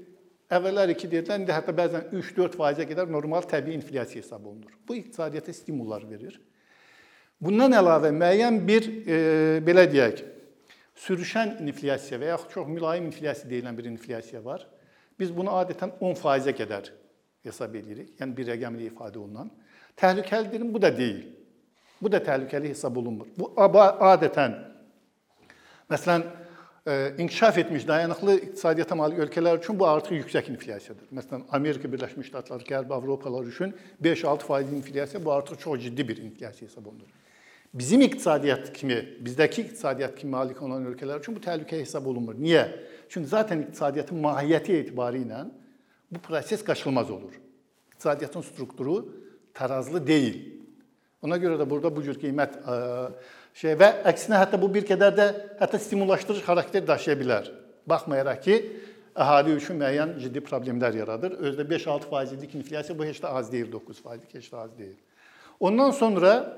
Əvvəllər 0.50 0.96
2 0.96 1.10
dedilər, 1.12 1.42
indi 1.44 1.54
hətta 1.54 1.74
bəzən 1.78 2.08
3-4%-ə 2.10 2.88
qədər 2.90 3.10
normal 3.14 3.46
təbii 3.50 3.76
inflyasiya 3.78 4.24
hesab 4.24 4.48
olunur. 4.50 4.74
Bu 4.88 4.98
iqtisadiyyata 4.98 5.54
stimullar 5.54 6.06
verir. 6.10 6.40
Bundan 7.40 7.76
əlavə 7.78 8.10
müəyyən 8.12 8.58
bir 8.68 8.88
e, 8.90 9.20
belə 9.66 9.86
deyək, 9.92 10.24
sürüşən 11.00 11.60
inflyasiya 11.64 12.18
və 12.20 12.32
yaxud 12.34 12.56
çox 12.56 12.72
mülayim 12.72 13.06
inflyasiya 13.12 13.52
deyilən 13.52 13.78
bir 13.78 13.92
inflyasiya 13.92 14.42
var. 14.46 14.66
Biz 15.20 15.32
bunu 15.36 15.54
adətən 15.62 15.94
10%-ə 16.02 16.56
qədər 16.58 16.90
hesab 17.46 17.76
edirik. 17.78 18.16
Yəni 18.20 18.36
bir 18.36 18.50
rəqəmli 18.50 18.90
ifadə 18.90 19.22
olunan. 19.22 19.54
Təhlükəlidir, 20.00 20.66
bu 20.74 20.82
da 20.82 20.92
deyil. 20.98 21.22
Bu 22.02 22.12
da 22.12 22.20
təhlükəli 22.24 22.74
hesab 22.74 22.98
olunmur. 22.98 23.30
Bu 23.38 23.52
adətən 23.60 24.56
məsələn 25.92 26.26
inkişaf 27.18 27.58
etmiş, 27.58 27.88
dayanıqlı 27.88 28.36
iqtisadiyyata 28.40 28.96
malik 28.96 29.20
ölkələr 29.20 29.60
üçün 29.60 29.80
bu 29.80 29.88
artıq 29.88 30.16
yüksək 30.16 30.52
inflyasiyadır. 30.52 31.08
Məsələn, 31.14 31.42
Amerika 31.50 31.88
Birləşmiş 31.92 32.28
Ştatları, 32.28 32.64
Qərb 32.64 32.94
Avropalar 32.94 33.46
üçün 33.46 33.74
5-6% 34.04 34.76
inflyasiya 34.76 35.26
bu 35.26 35.32
artıq 35.32 35.60
çox 35.60 35.82
ciddi 35.82 36.08
bir 36.08 36.18
inflyasiya 36.18 36.70
hesab 36.70 36.86
olunur. 36.86 37.10
Bizim 37.74 38.02
iqtisadiyyat 38.02 38.74
kimi, 38.74 38.98
bizdəki 39.26 39.62
iqtisadiyyat 39.62 40.16
kimi 40.16 40.32
malik 40.32 40.62
olan 40.62 40.86
ölkələr 40.90 41.20
üçün 41.20 41.36
bu 41.36 41.40
təhlükə 41.40 41.80
hesab 41.80 42.06
olunmur. 42.06 42.36
Niyə? 42.36 42.66
Çünki 43.10 43.28
zaten 43.28 43.62
iqtisadiyyatın 43.62 44.18
mahiyyəti 44.24 44.80
etibarı 44.82 45.18
ilə 45.18 45.44
bu 46.12 46.20
proses 46.20 46.64
qaçılmaz 46.64 47.12
olur. 47.12 47.34
İqtisadiyyatın 47.92 48.42
strukturu 48.42 49.14
tarazlı 49.54 50.08
deyil. 50.08 50.60
Ona 51.22 51.38
görə 51.38 51.60
də 51.60 51.70
burada 51.70 51.92
bu 51.96 52.02
cür 52.04 52.16
qiymət 52.16 52.58
şey 53.58 53.76
və 53.80 53.90
əksinə 54.12 54.40
hətta 54.40 54.60
bu 54.62 54.70
bir 54.74 54.86
qədər 54.88 55.16
də 55.18 55.28
hətta 55.60 55.80
stimullaşdırıcı 55.80 56.46
xarakter 56.46 56.88
daşıya 56.88 57.18
bilər. 57.20 57.52
Baxmayaraq 57.90 58.42
ki, 58.46 58.58
əhali 59.20 59.56
üçün 59.58 59.80
müəyyən 59.82 60.18
ciddi 60.22 60.44
problemlər 60.46 60.96
yaradır. 61.02 61.38
Özdə 61.50 61.66
5-6%lik 61.70 62.56
inflyasiya 62.56 62.98
bu 62.98 63.08
heç 63.08 63.22
də 63.24 63.32
az 63.40 63.52
deyil, 63.52 63.72
9%lik 63.74 64.36
heç 64.36 64.52
də 64.52 64.58
az 64.64 64.76
deyil. 64.78 64.98
Ondan 65.60 65.92
sonra 65.92 66.58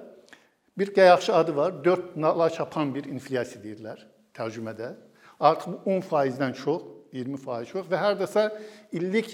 bir 0.78 0.96
yaxşı 0.96 1.36
adı 1.36 1.56
var. 1.56 1.84
4 1.84 2.16
nala 2.16 2.50
çapan 2.50 2.96
bir 2.96 3.06
inflyasiya 3.06 3.64
deyirlər 3.64 4.04
tərcümədə. 4.34 4.94
Artıq 5.40 5.72
bu 5.86 5.92
10%-dən 5.92 6.54
çox, 6.54 6.84
20% 7.14 7.66
çox 7.66 7.88
və 7.92 8.00
hərdəsə 8.00 8.50
illik 8.92 9.34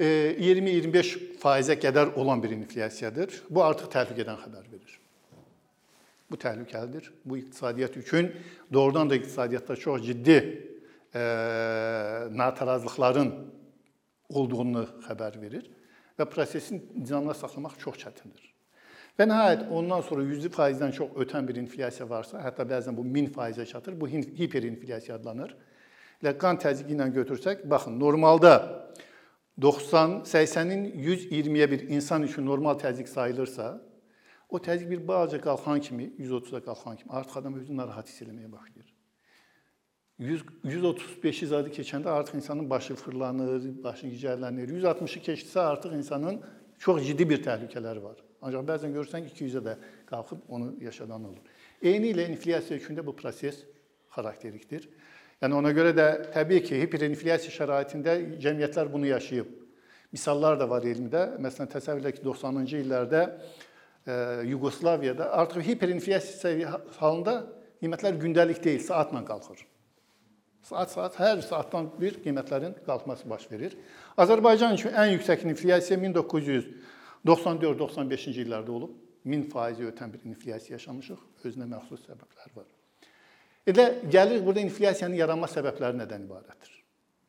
20-25%-ə 0.00 1.76
qədər 1.76 2.14
olan 2.16 2.42
bir 2.42 2.50
inflyasiyadır. 2.56 3.42
Bu 3.50 3.62
artıq 3.64 3.92
təhlükədən 3.92 4.40
xəbər 4.40 4.64
verir. 4.72 4.99
Bu 6.30 6.38
təhlükəlidir. 6.38 7.10
Bu 7.24 7.36
iqtisadiyyat 7.36 7.96
üçün 7.96 8.32
doğrudan 8.72 9.10
da 9.10 9.16
iqtisadiyyatda 9.16 9.76
çox 9.76 10.02
ciddi 10.06 10.36
e, 11.14 11.22
natarazlıqların 12.30 13.32
olduğunu 14.28 14.86
xəbər 15.08 15.40
verir 15.42 15.66
və 16.18 16.28
prosesin 16.30 16.84
nizamda 16.94 17.34
saxlamaq 17.34 17.78
çox 17.82 17.98
çətindir. 18.04 18.50
Və 19.18 19.26
nəhayət 19.26 19.66
ondan 19.74 20.04
sonra 20.06 20.22
100%-dən 20.24 20.94
çox 20.96 21.16
ötən 21.20 21.48
bir 21.48 21.58
inflyasiya 21.60 22.06
varsa, 22.08 22.38
hətta 22.40 22.64
bəzən 22.68 22.96
bu 22.96 23.02
1000%-ə 23.04 23.66
çatır. 23.66 23.98
Bu 24.00 24.08
hiperinflyasiya 24.08 25.18
adlanır. 25.18 25.56
Elə 26.22 26.36
qan 26.38 26.60
təzyiqi 26.60 26.94
ilə 26.94 27.08
götürsək, 27.12 27.64
baxın, 27.68 27.98
normalda 28.00 28.54
90, 29.60 30.22
80-in 30.28 30.86
120-yə 31.04 31.70
bir 31.70 31.88
insan 31.88 32.22
üçün 32.22 32.46
normal 32.46 32.78
təzyiq 32.80 33.08
sayılırsa, 33.08 33.80
o 34.50 34.58
təzyiq 34.58 34.90
bir 34.90 35.08
balaca 35.08 35.40
qalxan 35.40 35.80
kimi, 35.80 36.12
130-a 36.18 36.60
qalxan 36.64 36.96
kimi 36.96 37.12
artıq 37.12 37.38
adam 37.40 37.54
özünü 37.60 37.76
narahat 37.76 38.08
hiss 38.08 38.22
etməyə 38.22 38.52
başlayır. 38.52 38.94
100 40.20 40.42
135-i 40.64 41.46
zadı 41.46 41.70
keçəndə 41.72 42.08
artıq 42.10 42.36
insanın 42.36 42.70
başı 42.70 42.94
fırlanır, 42.94 43.68
başı 43.84 44.06
gicəllənir. 44.06 44.68
160-ı 44.68 45.22
keçdisə 45.28 45.60
artıq 45.60 45.94
insanın 45.96 46.42
çox 46.78 47.06
ciddi 47.06 47.28
bir 47.30 47.40
təhlükələri 47.44 48.02
var. 48.02 48.18
Ancaq 48.42 48.66
bəzən 48.68 48.92
görürsən 48.96 49.24
ki, 49.26 49.32
200-ə 49.36 49.62
də 49.64 49.76
qalxıb 50.10 50.44
onu 50.48 50.74
yaşadan 50.80 51.24
olur. 51.24 51.40
Eyni 51.82 52.12
ilə 52.12 52.28
inflyasiya 52.32 52.78
üçün 52.80 52.96
də 52.96 53.06
bu 53.06 53.16
proses 53.16 53.62
xarakterikdir. 54.12 54.88
Yəni 55.40 55.56
ona 55.56 55.72
görə 55.72 55.94
də 55.96 56.06
təbii 56.34 56.60
ki, 56.66 56.82
hiperinflyasiya 56.82 57.52
şəraitində 57.56 58.18
cəmiyyətlər 58.44 58.92
bunu 58.92 59.08
yaşayıb. 59.08 59.56
Misallar 60.12 60.58
da 60.60 60.68
var 60.68 60.84
elmdə. 60.84 61.38
Məsələn, 61.40 61.70
təsəvvür 61.72 62.04
edək 62.04 62.18
ki, 62.18 62.24
90-cı 62.26 62.80
illərdə 62.84 63.22
Yugoslaviyada 64.48 65.32
artıq 65.36 65.60
hiperinflyasiya 65.66 66.80
halında 66.98 67.46
qiymətlər 67.82 68.12
gündəlik 68.20 68.64
deyil, 68.64 68.80
saatla 68.84 69.24
qalxır. 69.28 69.58
Saat-saat 70.70 71.14
hər 71.20 71.42
saatdan 71.44 71.84
bir 72.00 72.12
qiymətlərin 72.24 72.74
qalxması 72.86 73.30
baş 73.30 73.52
verir. 73.52 73.72
Azərbaycan 74.20 74.74
üçün 74.76 74.90
ən 74.92 75.08
yüksək 75.14 75.38
inflyasiya 75.48 75.98
1994-95-ci 76.00 78.30
illərdə 78.44 78.70
olub. 78.72 78.92
1000% 79.26 79.84
ötən 79.90 80.12
bir 80.12 80.20
inflyasiya 80.24 80.72
yaşamışıq. 80.78 81.18
Özünə 81.44 81.66
məxsus 81.68 82.00
səbəblər 82.06 82.50
var. 82.56 82.66
Elə 83.68 83.86
gəlir 84.12 84.44
burada 84.44 84.60
inflyasiyanın 84.64 85.16
yaranma 85.18 85.48
səbəbləri 85.52 85.96
nədən 86.00 86.22
ibarətdir? 86.24 86.72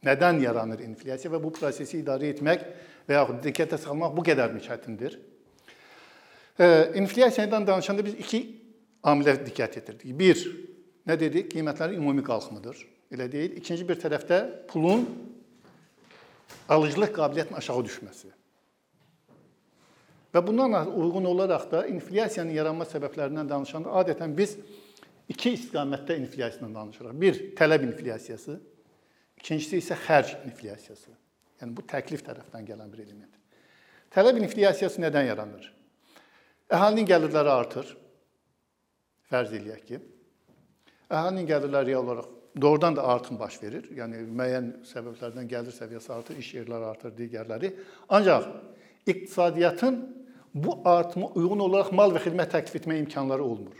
Nədən 0.07 0.39
yaranır 0.41 0.79
inflyasiya 0.85 1.33
və 1.33 1.39
bu 1.43 1.51
prosesi 1.53 1.99
idarə 1.99 2.25
etmək 2.31 2.63
və 3.09 3.19
yaxud 3.19 3.39
diqqətə 3.43 3.77
salmaq 3.79 4.15
bu 4.15 4.23
qədərmi 4.25 4.61
çətindir? 4.63 5.19
İnflyasiyadan 6.95 7.67
danışanda 7.67 8.05
biz 8.05 8.13
iki 8.21 8.41
amilə 9.03 9.33
diqqət 9.45 9.79
yetirdik. 9.79 10.11
Bir, 10.19 10.41
nə 11.07 11.17
dedik? 11.19 11.49
Qiymətlərin 11.53 11.97
ümumi 11.97 12.23
qalxımıdır. 12.23 12.83
Elə 13.11 13.25
deyil. 13.31 13.55
İkinci 13.57 13.87
bir 13.87 13.97
tərəfdə 14.01 14.67
pulun 14.69 15.07
alıcılıq 16.69 17.15
qabiliyyətinin 17.15 17.57
aşağı 17.57 17.85
düşməsi. 17.87 18.29
Və 20.31 20.43
bundan 20.47 20.93
uyğun 20.95 21.25
olaraq 21.25 21.65
da 21.71 21.81
inflyasiyanın 21.91 22.53
yaranma 22.55 22.85
səbəblərindən 22.87 23.49
danışanda 23.49 23.91
adətən 24.03 24.37
biz 24.37 24.55
iki 25.29 25.55
istiqamətdə 25.57 26.19
inflyasiyadan 26.21 26.75
danışırıq. 26.75 27.17
Bir, 27.21 27.41
tələb 27.57 27.89
inflyasiyası, 27.89 28.59
ikincisi 29.41 29.81
isə 29.81 29.97
xərc 30.05 30.45
inflyasiyası. 30.47 31.11
Yəni 31.61 31.75
bu 31.75 31.83
təklif 31.89 32.23
tərəfdən 32.25 32.69
gələn 32.69 32.93
bir 32.93 33.03
element. 33.03 33.33
Tələb 34.13 34.39
inflyasiyası 34.43 35.01
nədən 35.03 35.27
yaranır? 35.33 35.67
Əhalinin 36.71 37.07
gəlirləri 37.07 37.51
artır. 37.51 37.89
Fərz 39.31 39.51
eləyək 39.55 39.83
ki, 39.87 39.99
əhalinin 41.11 41.47
gəlirləri 41.47 41.91
real 41.91 42.03
olaraq 42.03 42.29
doğrudan 42.61 42.95
da 42.95 43.03
artım 43.07 43.39
baş 43.39 43.61
verir. 43.63 43.85
Yəni 43.95 44.25
müəyyən 44.27 44.71
səbəblərdən 44.87 45.47
gəlir 45.51 45.75
səviyyəsi 45.75 46.11
artır, 46.15 46.39
iş 46.39 46.53
yerləri 46.57 46.87
artır, 46.89 47.13
digərləri. 47.15 47.71
Ancaq 48.09 48.47
iqtisadiyyatın 49.07 50.01
bu 50.53 50.81
artıma 50.85 51.31
uyğun 51.35 51.63
olaraq 51.67 51.93
mal 51.95 52.11
və 52.15 52.23
xidmət 52.25 52.51
təklif 52.57 52.81
etmə 52.81 52.99
imkanları 53.03 53.43
olmur. 53.43 53.77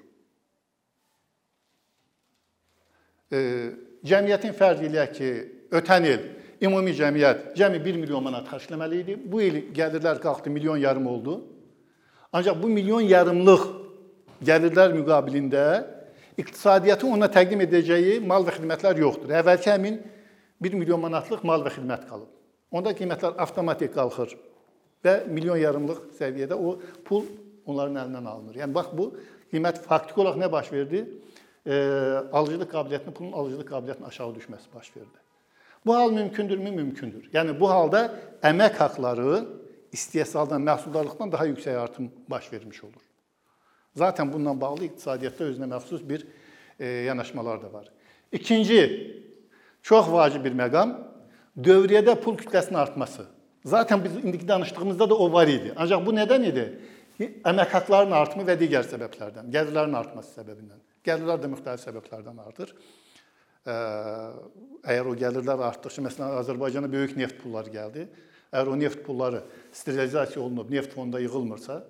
cəmiyyətin 3.31 4.55
fərz 4.57 4.81
eləyək 4.83 5.11
ki, 5.15 5.27
ötən 5.79 6.07
il 6.07 6.23
ümumi 6.67 6.91
cəmiyyət 6.97 7.53
cəmi 7.55 7.79
1 7.83 7.99
milyon 8.01 8.23
manat 8.23 8.49
xərcləməli 8.51 9.01
idi. 9.03 9.15
Bu 9.15 9.41
il 9.41 9.59
gəlirlər 9.75 10.19
qalxdı 10.23 10.51
milyon 10.51 10.81
yarım 10.83 11.07
oldu. 11.07 11.37
Ancaq 12.33 12.61
bu 12.63 12.69
milyon 12.71 13.07
yarımlıq 13.07 13.63
gəlirlər 14.47 14.93
müqabilində 14.95 15.65
iqtisadiyyatın 16.41 17.17
ona 17.17 17.27
təqdim 17.31 17.63
edəcəyi 17.67 18.19
mal 18.25 18.45
və 18.47 18.55
xidmətlər 18.57 19.01
yoxdur. 19.03 19.33
Əvvəlki 19.41 19.71
həmin 19.73 19.99
1 20.61 20.77
milyon 20.79 21.01
manatlıq 21.03 21.43
mal 21.47 21.65
və 21.65 21.73
xidmət 21.75 22.07
qalıb. 22.09 22.29
Onda 22.71 22.95
qiymətlər 22.95 23.35
avtomatik 23.43 23.93
qalxır 23.95 24.37
və 25.05 25.17
milyon 25.27 25.59
yarımlıq 25.59 26.07
səviyyədə 26.19 26.55
o 26.55 26.77
pul 27.05 27.25
onların 27.65 27.99
əlindən 28.05 28.31
alınır. 28.31 28.61
Yəni 28.63 28.73
bax 28.73 28.93
bu 28.95 29.11
qiymət 29.51 29.83
faktiki 29.83 30.23
olaraq 30.23 30.39
nə 30.39 30.51
baş 30.51 30.71
verdi? 30.73 31.05
e, 31.65 31.73
alıcılıq 32.33 32.69
qabiliyyətinin, 32.73 33.13
pulun 33.13 33.31
alıcılıq 33.31 33.67
qabiliyyətinin 33.69 34.07
aşağı 34.07 34.33
düşməsi 34.37 34.67
baş 34.75 34.95
verdi. 34.95 35.17
Bu 35.85 35.95
hal 35.95 36.11
mümkündürmü? 36.11 36.71
Mümkündür. 36.71 37.29
Yəni 37.33 37.59
bu 37.59 37.69
halda 37.69 38.11
əmək 38.43 38.77
haqqları 38.77 39.45
istehsaldan, 39.91 40.63
məhsuldarlıqdan 40.63 41.31
daha 41.31 41.45
yüksək 41.45 41.77
artım 41.77 42.11
baş 42.27 42.53
vermiş 42.53 42.83
olur. 42.83 43.03
Zaten 43.95 44.33
bununla 44.33 44.61
bağlı 44.61 44.85
iqtisadiyyatda 44.85 45.43
özünə 45.43 45.67
məxsus 45.73 46.03
bir 46.09 46.27
e, 46.79 46.85
yanaşmalar 46.87 47.61
da 47.61 47.73
var. 47.73 47.91
İkinci, 48.31 48.81
çox 49.83 50.11
vacib 50.11 50.45
bir 50.45 50.55
məqam 50.55 50.95
dövriyyədə 51.57 52.15
pul 52.15 52.37
kütləsinin 52.39 52.77
artması. 52.77 53.25
Zaten 53.65 54.03
biz 54.03 54.15
indiki 54.15 54.47
danışdığımızda 54.47 55.09
da 55.09 55.15
o 55.15 55.31
var 55.33 55.47
idi. 55.47 55.73
Ancaq 55.75 56.05
bu 56.05 56.15
nədən 56.15 56.47
idi? 56.47 56.65
Əmək 57.21 57.75
haqqlarının 57.75 58.15
artımı 58.17 58.47
və 58.47 58.55
digər 58.57 58.87
səbəblərdən, 58.87 59.51
gəlirlərin 59.53 59.93
artması 59.97 60.39
səbəbindən. 60.39 60.79
Gəlirlər 61.05 61.41
də 61.43 61.49
müxtəlif 61.51 61.83
səbəblərdən 61.85 62.39
artır. 62.41 62.71
Əgər 63.65 65.09
o 65.11 65.13
gəlirlər 65.19 65.61
artdıqca, 65.67 66.01
məsələn, 66.07 66.39
Azərbaycana 66.39 66.89
böyük 66.89 67.13
neft 67.19 67.37
pulları 67.43 67.73
gəldi. 67.75 68.07
Əgər 68.51 68.67
o 68.67 68.75
neft 68.75 69.01
pulları 69.05 69.41
sterilizasiya 69.71 70.43
olunub, 70.43 70.69
neft 70.71 70.93
fonunda 70.93 71.19
yığılmırsa, 71.23 71.81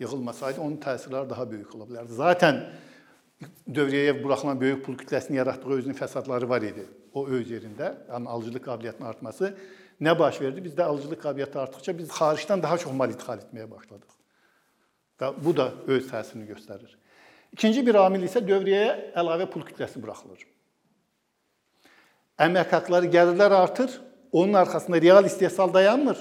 yığılmasaydı 0.00 0.60
onun 0.60 0.76
təsirləri 0.80 1.30
daha 1.30 1.46
böyük 1.50 1.74
ola 1.74 1.86
bilərdi. 1.88 2.12
Zaten 2.16 2.60
dövriyyəyə 3.64 4.18
buraxılan 4.22 4.60
böyük 4.60 4.84
pul 4.84 4.98
kütləsinin 5.00 5.40
yaratdığı 5.40 5.78
özünün 5.78 5.96
fəsadları 5.96 6.48
var 6.48 6.64
idi. 6.66 6.84
O 7.14 7.24
öz 7.26 7.48
yerində, 7.50 7.94
yəni 8.10 8.28
alıcılıq 8.28 8.66
qabiliyyətinin 8.66 9.08
artması 9.08 9.54
nə 10.00 10.14
baş 10.18 10.40
verdi? 10.40 10.62
Bizdə 10.68 10.84
alıcılıq 10.84 11.22
qabiliyyəti 11.24 11.58
artdıqca 11.64 11.96
biz 11.98 12.12
xaricdən 12.14 12.62
daha 12.62 12.78
çox 12.84 12.92
mal 12.96 13.16
ixal 13.16 13.40
etməyə 13.40 13.70
başladıq. 13.70 14.12
Və 15.20 15.32
bu 15.44 15.56
da 15.56 15.70
öz 15.86 16.04
təsirini 16.12 16.46
göstərir. 16.52 16.92
İkinci 17.56 17.82
bir 17.86 17.98
amil 18.04 18.28
isə 18.28 18.44
dövriyyəyə 18.44 19.16
əlavə 19.20 19.48
pul 19.50 19.64
kütləsi 19.66 20.00
buraxılır. 20.04 20.44
Əmək 22.40 22.76
haqqları 22.76 23.10
gəlirlər 23.12 23.56
artır, 23.56 23.96
onun 24.32 24.52
arxasında 24.54 25.00
real 25.02 25.24
istehsal 25.24 25.72
dayanmır. 25.74 26.20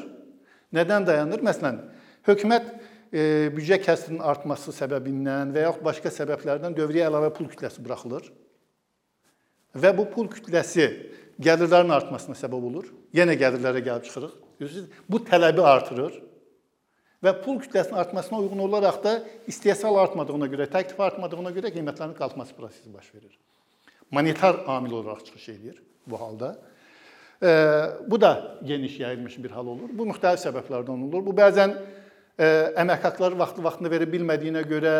Nədən 0.73 1.05
dayanır? 1.07 1.43
Məsələn, 1.45 1.79
hökumət 2.27 2.67
e, 3.13 3.21
büdcə 3.55 3.79
kəsrinin 3.83 4.21
artması 4.21 4.73
səbəbindən 4.75 5.53
və 5.55 5.65
yaxud 5.67 5.85
başqa 5.85 6.13
səbəblərdən 6.13 6.77
dövrəyə 6.77 7.09
əlavə 7.09 7.31
pul 7.35 7.49
kütləsi 7.51 7.83
buraxılır. 7.85 8.29
Və 9.77 9.93
bu 9.97 10.07
pul 10.09 10.29
kütləsi 10.33 10.87
gəlirlərin 11.41 11.93
artmasına 11.93 12.37
səbəb 12.37 12.65
olur. 12.71 12.89
Yenə 13.15 13.37
gəlirlərə 13.39 13.83
gəlib 13.85 14.07
çıxırıq. 14.09 14.35
Bu 15.09 15.21
tələbi 15.25 15.63
artırır. 15.65 16.17
Və 17.23 17.33
pul 17.43 17.57
kütləsinin 17.59 17.99
artmasına 17.99 18.39
uyğun 18.39 18.61
olaraq 18.63 19.01
da 19.03 19.13
istehsal 19.51 19.97
artmadığına 19.99 20.47
görə, 20.51 20.69
təklif 20.71 20.99
artmadığına 21.03 21.51
görə 21.51 21.71
qiymətlərin 21.75 22.15
qalxması 22.15 22.55
prosesi 22.55 22.93
baş 22.93 23.09
verir. 23.15 23.33
Monetar 24.11 24.61
amil 24.67 24.95
olaraq 25.01 25.25
çıxış 25.27 25.49
eləyir 25.49 25.81
bu 26.07 26.19
halda. 26.21 26.53
Bu 27.41 28.21
da 28.21 28.59
geniş 28.63 28.99
yayılmış 28.99 29.43
bir 29.43 29.51
hal 29.51 29.67
olur. 29.67 29.89
Bu 29.93 30.07
müxtəlif 30.09 30.41
səbəblərdən 30.43 31.05
olur. 31.07 31.23
Bu 31.23 31.31
bəzən 31.35 31.75
əmək 32.39 33.05
haqqları 33.07 33.37
vaxtlı-vaxtında 33.39 33.91
verə 33.91 34.07
bilmədiyinə 34.11 34.63
görə, 34.67 34.95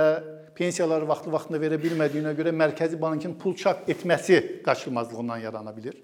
pensiyaları 0.56 1.08
vaxtlı-vaxtında 1.08 1.60
verə 1.60 1.80
bilmədiyinə 1.84 2.32
görə 2.38 2.54
Mərkəzi 2.56 3.00
Bankın 3.02 3.36
pul 3.40 3.58
çap 3.60 3.90
etməsi 3.92 4.64
qaçılmazlığından 4.64 5.44
yarana 5.44 5.74
bilər. 5.76 5.98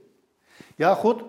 Yaxud 0.80 1.24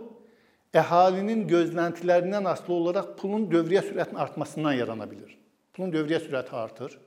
əhalinin 0.74 1.46
gözləntilərindən 1.50 2.50
asılı 2.50 2.74
olaraq 2.74 3.14
pulun 3.20 3.46
dövriyyə 3.50 3.84
sürətinin 3.86 4.18
artmasından 4.26 4.74
yarana 4.80 5.06
bilər. 5.06 5.30
Pulun 5.74 5.94
dövriyyə 5.94 6.18
sürəti 6.26 6.54
artır. 6.54 6.98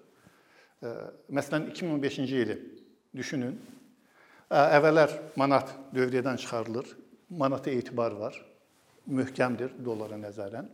Məsələn 1.27 1.67
2015-ci 1.75 2.41
ili 2.45 2.57
düşünün. 3.15 3.59
Əvvəllər 4.49 5.19
manat 5.35 5.75
dövriyyədən 5.93 6.39
çıxarılır 6.39 6.95
manata 7.29 7.71
etibar 7.71 8.11
var. 8.17 8.35
Möhkəmdir 9.09 9.71
dollara 9.85 10.17
nəzərən. 10.19 10.67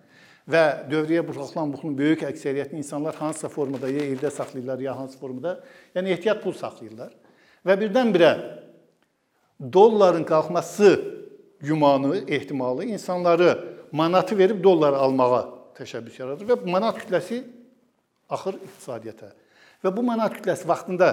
Və 0.45 0.63
dövrəyə 0.91 1.23
buraxılan 1.25 1.71
pulun 1.73 1.95
böyük 1.97 2.25
əksəriyyətini 2.27 2.83
insanlar 2.83 3.15
hansısa 3.17 3.49
formada 3.49 3.89
ya 3.89 4.03
evdə 4.05 4.29
saxlayırlar, 4.29 4.83
ya 4.83 4.93
hansı 4.97 5.17
formada, 5.17 5.57
yəni 5.95 6.13
ehtiyat 6.13 6.43
pul 6.43 6.53
saxlayırlar. 6.53 7.15
Və 7.65 7.77
birdən-birə 7.81 8.31
dolların 9.59 10.23
qalxması 10.23 10.91
gümanı, 11.59 12.23
ehtimalı 12.27 12.85
insanları 12.85 13.57
manatı 13.91 14.37
verib 14.37 14.63
dollar 14.63 14.93
almağa 14.93 15.41
təşəbbüs 15.79 16.19
yaradır 16.19 16.51
və 16.51 16.59
manat 16.69 16.99
kütləsi 17.01 17.41
axır 18.29 18.59
iqtisadiyyata. 18.59 19.31
Və 19.83 19.91
bu 19.95 20.03
manat 20.05 20.35
kütləsi 20.37 20.67
vaxtında 20.67 21.09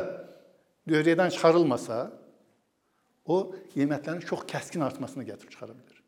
dövrədən 0.89 1.33
çıxarılmasa, 1.33 2.11
o 3.27 3.55
qiymətlərin 3.75 4.25
çox 4.27 4.47
kəskin 4.51 4.85
artmasına 4.85 5.25
gətirib 5.27 5.51
çıxara 5.55 5.75
bilər. 5.77 5.99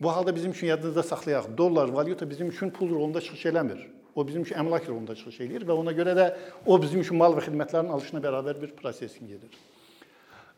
Bu 0.00 0.10
halda 0.10 0.34
bizim 0.34 0.50
üçün 0.50 0.66
yadınızda 0.66 1.02
saxlayaq, 1.02 1.58
dollar 1.58 1.88
valyuta 1.88 2.30
bizim 2.30 2.48
üçün 2.48 2.70
pul 2.70 2.90
rolunda 2.90 3.20
çıxış 3.20 3.46
eləmir. 3.46 3.86
O 4.14 4.26
bizim 4.26 4.42
üçün 4.42 4.56
əmlak 4.56 4.88
rolunda 4.88 5.14
çıxış 5.14 5.40
eləyir 5.40 5.66
və 5.66 5.74
ona 5.74 5.92
görə 5.94 6.14
də 6.18 6.26
o 6.66 6.78
bizim 6.82 7.00
üçün 7.00 7.18
mal 7.18 7.34
və 7.34 7.42
xidmətlərin 7.46 7.90
alışına 7.90 8.20
bərabər 8.22 8.60
bir 8.62 8.74
proses 8.76 9.14
kimi 9.18 9.34
gedir. 9.34 9.54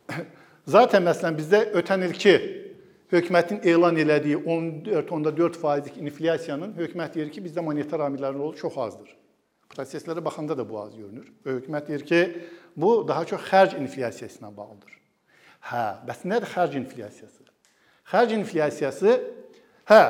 Zaten 0.77 1.05
məsələn 1.05 1.37
bizdə 1.39 1.63
ötən 1.81 2.05
ilki 2.09 2.35
hökumətin 3.13 3.63
elan 3.65 3.97
elədiyi 3.97 4.41
14.4 4.43 5.61
faizlik 5.63 5.97
inflyasiyanın 6.03 6.75
hökumət 6.77 7.15
deyir 7.15 7.31
ki, 7.33 7.45
bizdə 7.45 7.65
monetar 7.65 8.03
amillərin 8.09 8.41
rolu 8.41 8.57
çox 8.59 8.79
azdır. 8.89 9.15
Proseslərə 9.73 10.25
baxanda 10.25 10.57
da 10.59 10.67
bu 10.69 10.81
az 10.81 10.97
görünür. 10.97 11.31
Hökumət 11.47 11.89
deyir 11.89 12.07
ki, 12.07 12.21
bu 12.77 13.09
daha 13.09 13.25
çox 13.25 13.49
xərc 13.51 13.79
inflyasiyası 13.81 14.41
ilə 14.41 14.53
bağlıdır. 14.57 14.93
Hə, 15.71 15.85
bəs 16.07 16.23
nədir 16.29 16.51
xərc 16.53 16.77
inflyasiyası? 16.83 17.47
Xərc 18.07 18.35
inflyasiyası 18.37 19.17
hə, 19.91 20.03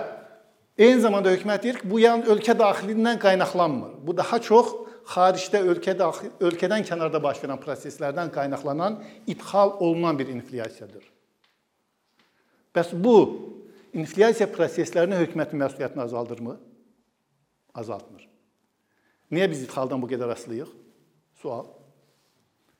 eyni 0.78 1.00
zamanda 1.00 1.32
hökumət 1.32 1.62
deyir 1.64 1.80
ki, 1.80 1.88
bu 1.90 2.00
yalnız 2.02 2.28
ölkə 2.34 2.56
daxilindən 2.58 3.20
qaynaqlanmır. 3.22 3.96
Bu 4.04 4.16
daha 4.16 4.40
çox 4.42 4.74
xaricdə 5.06 5.62
ölkə 5.70 5.94
daxil 5.98 6.32
ölkədən 6.42 6.84
kənarda 6.88 7.22
baş 7.22 7.40
verən 7.44 7.60
proseslərdən 7.62 8.32
qaynaqlanan 8.34 8.98
idxal 9.30 9.78
olunan 9.80 10.18
bir 10.18 10.32
inflyasiyadır. 10.34 11.04
Bəs 12.74 12.92
bu 12.92 13.16
inflyasiya 13.96 14.50
proseslərinə 14.52 15.22
hökumətin 15.22 15.62
məsuliyyətini 15.62 16.02
azaldırmı? 16.04 16.58
Azaltmır. 17.76 18.26
Niyə 19.32 19.48
biz 19.50 19.62
idxaldan 19.64 20.02
bu 20.02 20.10
qədər 20.10 20.32
asılıyıq? 20.34 20.68
Sual. 21.40 21.66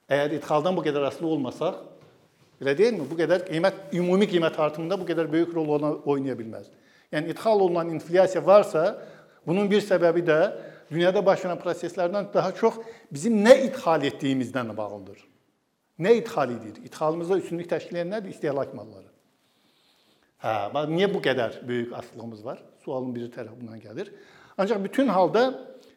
Əgər 0.07 0.37
idxaldan 0.39 0.77
bu 0.77 0.85
qədər 0.87 1.09
asılı 1.09 1.29
olmasaq, 1.35 1.79
elə 2.63 2.77
deyilmi? 2.79 3.09
Bu 3.11 3.19
qədər 3.19 3.49
qiymət 3.49 3.95
ümumi 3.99 4.29
qiymət 4.31 4.59
artımında 4.63 4.99
bu 5.01 5.07
qədər 5.09 5.31
böyük 5.33 5.55
rol 5.55 5.73
oynaya 6.07 6.37
bilməz. 6.39 6.69
Yəni 7.13 7.35
idxal 7.35 7.61
olunan 7.61 7.91
inflyasiya 7.95 8.45
varsa, 8.47 8.85
bunun 9.47 9.71
bir 9.71 9.83
səbəbi 9.83 10.23
də 10.27 10.39
dünyada 10.91 11.23
baş 11.27 11.43
verən 11.47 11.59
proseslərdən 11.63 12.31
daha 12.35 12.53
çox 12.55 12.79
bizim 13.11 13.41
nə 13.43 13.57
idxal 13.67 14.07
etdiyimizdən 14.07 14.71
bağlıdır. 14.77 15.19
Nə 15.99 16.15
idxal 16.21 16.55
edirik? 16.55 16.87
İdxalımızda 16.87 17.39
üstünlük 17.41 17.71
təşkil 17.71 17.99
edən 17.99 18.13
nədir? 18.15 18.35
İstehlak 18.35 18.75
malları. 18.77 19.09
Hə, 20.45 20.55
bax 20.75 20.91
niyə 20.93 21.09
bu 21.11 21.23
qədər 21.25 21.63
böyük 21.67 21.95
asılılığımız 21.97 22.45
var? 22.45 22.63
Sualın 22.85 23.15
bir 23.17 23.31
tərəfi 23.33 23.59
bundan 23.61 23.81
gəlir. 23.81 24.13
Ancaq 24.59 24.85
bütün 24.85 25.09
halda 25.09 25.49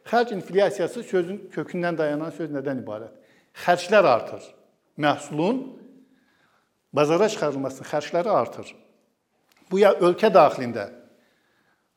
Xərc 0.08 0.32
inflyasiyası 0.34 1.02
sözün 1.04 1.42
kökündən 1.52 1.98
dayanan 1.98 2.32
söz 2.34 2.50
nədən 2.50 2.80
ibarət? 2.82 3.19
Xərclər 3.56 4.06
artır. 4.06 4.44
Məhsulun 5.00 5.60
bazara 6.92 7.28
çıxarılmasının 7.28 7.88
xərcləri 7.88 8.30
artır. 8.30 8.70
Bu 9.70 9.80
ya 9.82 9.92
ölkə 9.94 10.30
daxilində 10.32 10.88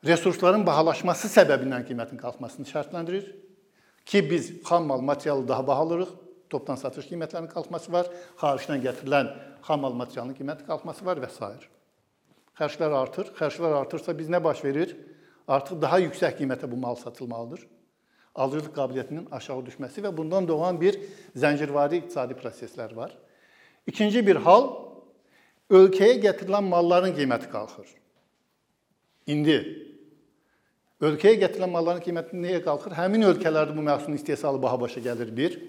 resursların 0.06 0.64
bahalaşması 0.66 1.30
səbəbindən 1.32 1.86
qiymətin 1.88 2.20
qalxmasını 2.20 2.68
şərtləndirir 2.68 3.30
ki, 4.04 4.20
biz 4.30 4.50
xam 4.66 4.86
mal, 4.90 5.00
materialı 5.00 5.48
daha 5.48 5.66
baha 5.66 5.86
alırıq, 5.86 6.10
topdan 6.52 6.76
satış 6.76 7.08
qiymətlərinin 7.08 7.50
qalxması 7.52 7.92
var, 7.92 8.10
xaricdən 8.40 8.82
gətirilən 8.84 9.30
xam 9.64 9.80
mal 9.80 9.96
materialının 9.96 10.36
qiyməti 10.36 10.66
qalxması 10.68 11.06
var 11.06 11.22
və 11.22 11.30
s. 11.32 11.48
Xərclər 12.54 12.92
artır. 12.94 13.32
Xərclər 13.34 13.80
artırsa 13.80 14.14
biz 14.14 14.28
nə 14.30 14.38
baş 14.44 14.60
verir? 14.64 14.92
Artıq 15.48 15.80
daha 15.80 15.98
yüksək 16.04 16.36
qiymətə 16.38 16.68
bu 16.70 16.76
mal 16.80 16.94
satılmalıdır 17.00 17.64
alıcılıq 18.34 18.74
qabiliyyətinin 18.74 19.28
aşağı 19.30 19.62
düşməsi 19.68 20.02
və 20.04 20.10
bundan 20.16 20.48
doğan 20.48 20.80
bir 20.80 20.98
zəncirvari 21.36 22.02
iqtisadi 22.02 22.34
proseslər 22.38 22.94
var. 22.96 23.14
İkinci 23.86 24.24
bir 24.26 24.42
hal 24.46 24.68
ölkəyə 25.70 26.18
gətirilən 26.24 26.66
malların 26.68 27.14
qiyməti 27.16 27.50
qalxır. 27.52 27.86
İndi 29.26 29.58
ölkəyə 31.04 31.38
gətirilən 31.44 31.70
malların 31.70 32.02
qiyməti 32.04 32.38
nəyə 32.40 32.62
qalxır? 32.64 32.96
Həmin 32.98 33.28
ölkələrdə 33.30 33.76
bu 33.76 33.86
məhsulun 33.86 34.18
istehsalı 34.18 34.62
baha 34.62 34.80
başa 34.80 35.00
gəlir. 35.00 35.30
Bir, 35.36 35.60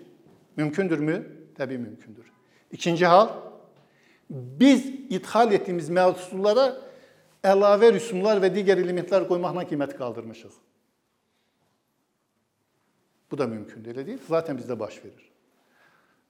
mümkündürmü? 0.58 1.22
Təbii 1.58 1.78
mümkündür. 1.78 2.32
İkinci 2.72 3.06
hal 3.06 3.30
biz 4.30 4.86
idxal 5.10 5.54
etdiyimiz 5.54 5.90
məhsullara 5.90 6.72
əlavə 7.46 7.94
rüsumlar 7.94 8.42
və 8.42 8.50
digər 8.54 8.82
elementlər 8.82 9.28
qoymaqla 9.30 9.68
qiyməti 9.70 9.98
qaldırmışıq. 10.00 10.65
Bu 13.32 13.38
da 13.38 13.48
mümkündür, 13.48 13.96
elə 13.96 14.06
deyil? 14.06 14.20
Zaten 14.28 14.58
bizdə 14.60 14.78
baş 14.80 15.00
verir. 15.04 15.30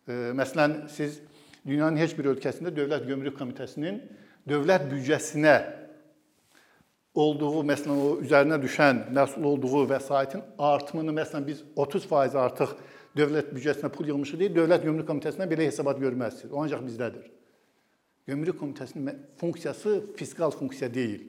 E, 0.08 0.13
məsələn, 0.38 0.86
siz 0.89 1.19
dünyanın 1.65 1.99
heç 1.99 2.15
bir 2.17 2.29
ölkəsində 2.31 2.71
Dövlət 2.75 3.08
Gömrük 3.10 3.36
Komitəsinin 3.39 3.99
dövlət 4.47 4.88
büdcəsinə 4.91 5.55
olduğu, 7.15 7.63
məsələn, 7.67 7.99
o 7.99 8.10
üzərinə 8.23 8.60
düşən 8.63 9.05
məhsul 9.15 9.47
olduğu 9.51 9.86
vəsaitin 9.91 10.43
artımını 10.58 11.15
məsələn 11.19 11.47
biz 11.47 11.63
30% 11.75 12.38
artıq 12.39 12.75
dövlət 13.15 13.51
büdcəsinə 13.55 13.89
pul 13.91 14.12
yığmışıq 14.12 14.41
deyə 14.41 14.53
Dövlət 14.55 14.86
Gömrük 14.88 15.08
Komitəsindən 15.10 15.51
belə 15.51 15.67
hesabat 15.69 15.99
görməzsiniz. 16.01 16.51
O 16.51 16.63
ancaq 16.63 16.84
bizdədir. 16.86 17.27
Gömrük 18.27 18.60
Komitəsinin 18.60 19.19
funksiyası 19.39 20.01
fiskal 20.17 20.51
funksiya 20.51 20.93
deyil. 20.93 21.27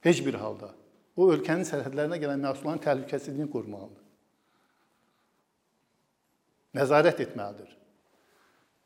Heç 0.00 0.26
bir 0.26 0.34
halda 0.34 0.74
o 1.20 1.28
ölkənin 1.34 1.66
sərhədlərinə 1.68 2.20
gələn 2.22 2.40
məhsulların 2.46 2.82
təhlükəsizliyini 2.86 3.50
qorumalıdır. 3.52 4.00
Nəzarət 6.80 7.22
etməlidir. 7.26 7.76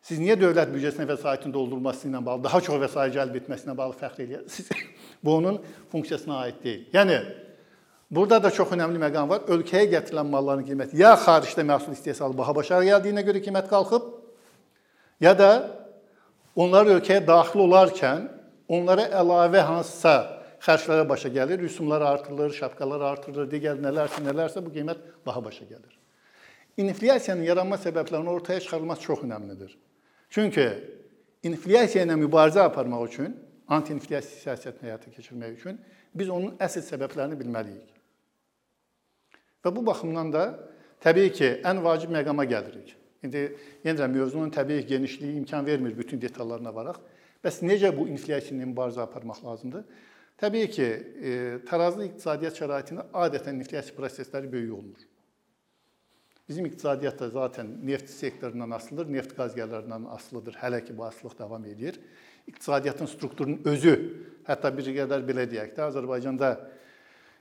Siz 0.05 0.21
niyə 0.21 0.37
dövlət 0.37 0.73
büdcəsinə 0.73 1.07
vəsaitin 1.09 1.53
doldurulması 1.53 2.09
ilə 2.11 2.21
bağlı, 2.25 2.45
daha 2.45 2.61
çox 2.65 2.81
vəsait 2.83 3.15
cəlb 3.15 3.39
etməsinə 3.41 3.77
bağlı 3.77 3.97
fəxr 4.01 4.27
edirsiniz? 4.27 4.85
Bu 5.25 5.37
onun 5.39 5.63
funksiyasına 5.93 6.39
aid 6.45 6.61
deyil. 6.65 6.85
Yəni 6.93 7.19
Burada 8.15 8.43
da 8.43 8.51
çox 8.51 8.69
önəmli 8.77 9.01
məqam 9.01 9.27
var. 9.27 9.47
Ölkəyə 9.51 9.89
gətirilən 9.91 10.29
malların 10.31 10.63
qiyməti 10.67 10.99
ya 11.01 11.15
xaricdə 11.19 11.65
məhsul 11.67 11.97
istehsalı 11.97 12.37
baha 12.39 12.53
başa 12.55 12.79
gəldiyinə 12.85 13.25
görə 13.27 13.41
qiymət 13.43 13.67
qalxıb, 13.73 14.05
ya 15.25 15.33
da 15.39 15.51
onlar 16.55 16.87
ölkəyə 16.95 17.25
daxil 17.27 17.65
olarkən 17.65 18.29
onlara 18.69 19.09
əlavə 19.21 19.65
hansısa 19.67 20.15
xərclərə 20.65 21.05
başa 21.09 21.29
gəlir, 21.29 21.61
rüsumlar 21.61 22.03
artırılır, 22.03 22.55
şapkalar 22.57 23.03
artırılır, 23.13 23.49
digər 23.53 23.81
nələrsə, 23.83 24.23
nələrsə 24.25 24.63
bu 24.65 24.73
qiymət 24.73 25.03
baha 25.27 25.43
başa 25.45 25.67
gəlir. 25.69 25.93
İnflyasiyanın 26.81 27.45
yaranma 27.45 27.77
səbəblərinin 27.83 28.31
ortaya 28.33 28.61
çıxarılması 28.61 29.03
çox 29.03 29.25
önəmlidir. 29.27 29.75
Çünki 30.31 30.65
inflyasiya 31.47 32.07
ilə 32.07 32.17
mübarizə 32.19 32.65
aparmaq 32.65 33.05
üçün, 33.11 33.37
anti-inflyasiya 33.69 34.41
siyasətini 34.41 34.89
həyata 34.89 35.13
keçirmək 35.13 35.59
üçün 35.59 35.79
biz 36.17 36.31
onun 36.33 36.57
əsl 36.65 36.83
səbəblərini 36.89 37.39
bilməliyik. 37.39 37.93
Və 39.65 39.73
bu 39.75 39.85
baxımdan 39.87 40.33
da 40.33 40.45
təbii 41.05 41.33
ki, 41.33 41.51
ən 41.65 41.83
vacib 41.85 42.13
məqama 42.13 42.49
gəlirik. 42.49 42.97
İndi 43.25 43.45
yenə 43.85 44.09
mövzunun 44.13 44.51
təbii 44.53 44.85
genişliyi 44.87 45.37
imkan 45.39 45.67
vermir 45.67 45.95
bütün 45.99 46.21
detallarına 46.21 46.75
varaq. 46.75 46.99
Bəs 47.45 47.63
necə 47.65 47.93
bu 47.97 48.09
inflyasiya 48.09 48.59
ilə 48.59 48.69
mübarizə 48.73 49.05
aparmaq 49.05 49.45
lazımdır? 49.45 49.85
Təbii 50.37 50.71
ki, 50.71 50.87
e, 51.23 51.33
tarazlı 51.69 52.09
iqtisadiyyat 52.09 52.57
şəraitində 52.59 53.05
adətən 53.15 53.61
inflyasiya 53.63 53.95
prosesləri 53.95 54.51
böyük 54.51 54.73
olmur. 54.75 55.05
Bizim 56.49 56.67
iqtisadiyyat 56.67 57.21
da 57.21 57.29
zaten 57.31 57.71
neft 57.87 58.11
sektorundan 58.11 58.75
asılıdır, 58.77 59.13
neft 59.13 59.37
qaz 59.37 59.55
gəlirlərindən 59.57 60.09
asılıdır. 60.17 60.59
Hələ 60.61 60.83
ki 60.85 60.97
bu 60.99 61.05
asılılıq 61.05 61.39
davam 61.39 61.65
edir. 61.65 62.01
İqtisadiyyatın 62.47 63.07
strukturunun 63.07 63.63
özü, 63.65 63.95
hətta 64.49 64.75
bir 64.77 64.91
qədər 64.99 65.25
belə 65.25 65.47
deyək 65.49 65.73
də, 65.79 65.87
Azərbaycanda 65.87 66.51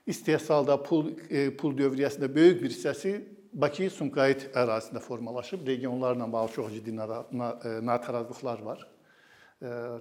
istehsalda 0.07 0.77
pul 0.83 1.11
e, 1.29 1.49
pul 1.57 1.73
dövriyyəsində 1.81 2.29
böyük 2.35 2.61
bir 2.61 2.71
hissəsi 2.71 3.17
Bakı-Sumqayıt 3.53 4.51
ərazisində 4.53 5.01
formalaşıb. 5.01 5.65
Regionlarla 5.67 6.31
bağlı 6.31 6.51
çox 6.51 6.73
ciddi 6.73 6.93
e, 6.93 7.85
natarazlıqlar 7.85 8.61
var 8.61 8.92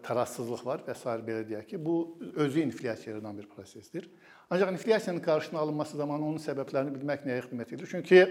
tarazsızlıq 0.02 0.64
var 0.66 0.82
və 0.86 0.94
s. 0.96 1.04
belə 1.26 1.44
deyək 1.46 1.68
ki, 1.70 1.78
bu 1.84 2.18
özü 2.34 2.64
inflyasiya 2.66 3.14
yaradan 3.14 3.38
bir 3.38 3.46
prosesdir. 3.48 4.08
Ancaq 4.50 4.72
inflyasiyanın 4.72 5.20
qarşısının 5.22 5.60
alınması 5.60 5.96
zamanı 5.96 6.26
onun 6.26 6.42
səbəblərini 6.42 6.94
bilmək 6.96 7.26
nəyə 7.28 7.44
xidmət 7.46 7.74
edir? 7.74 7.88
Çünki 7.90 8.22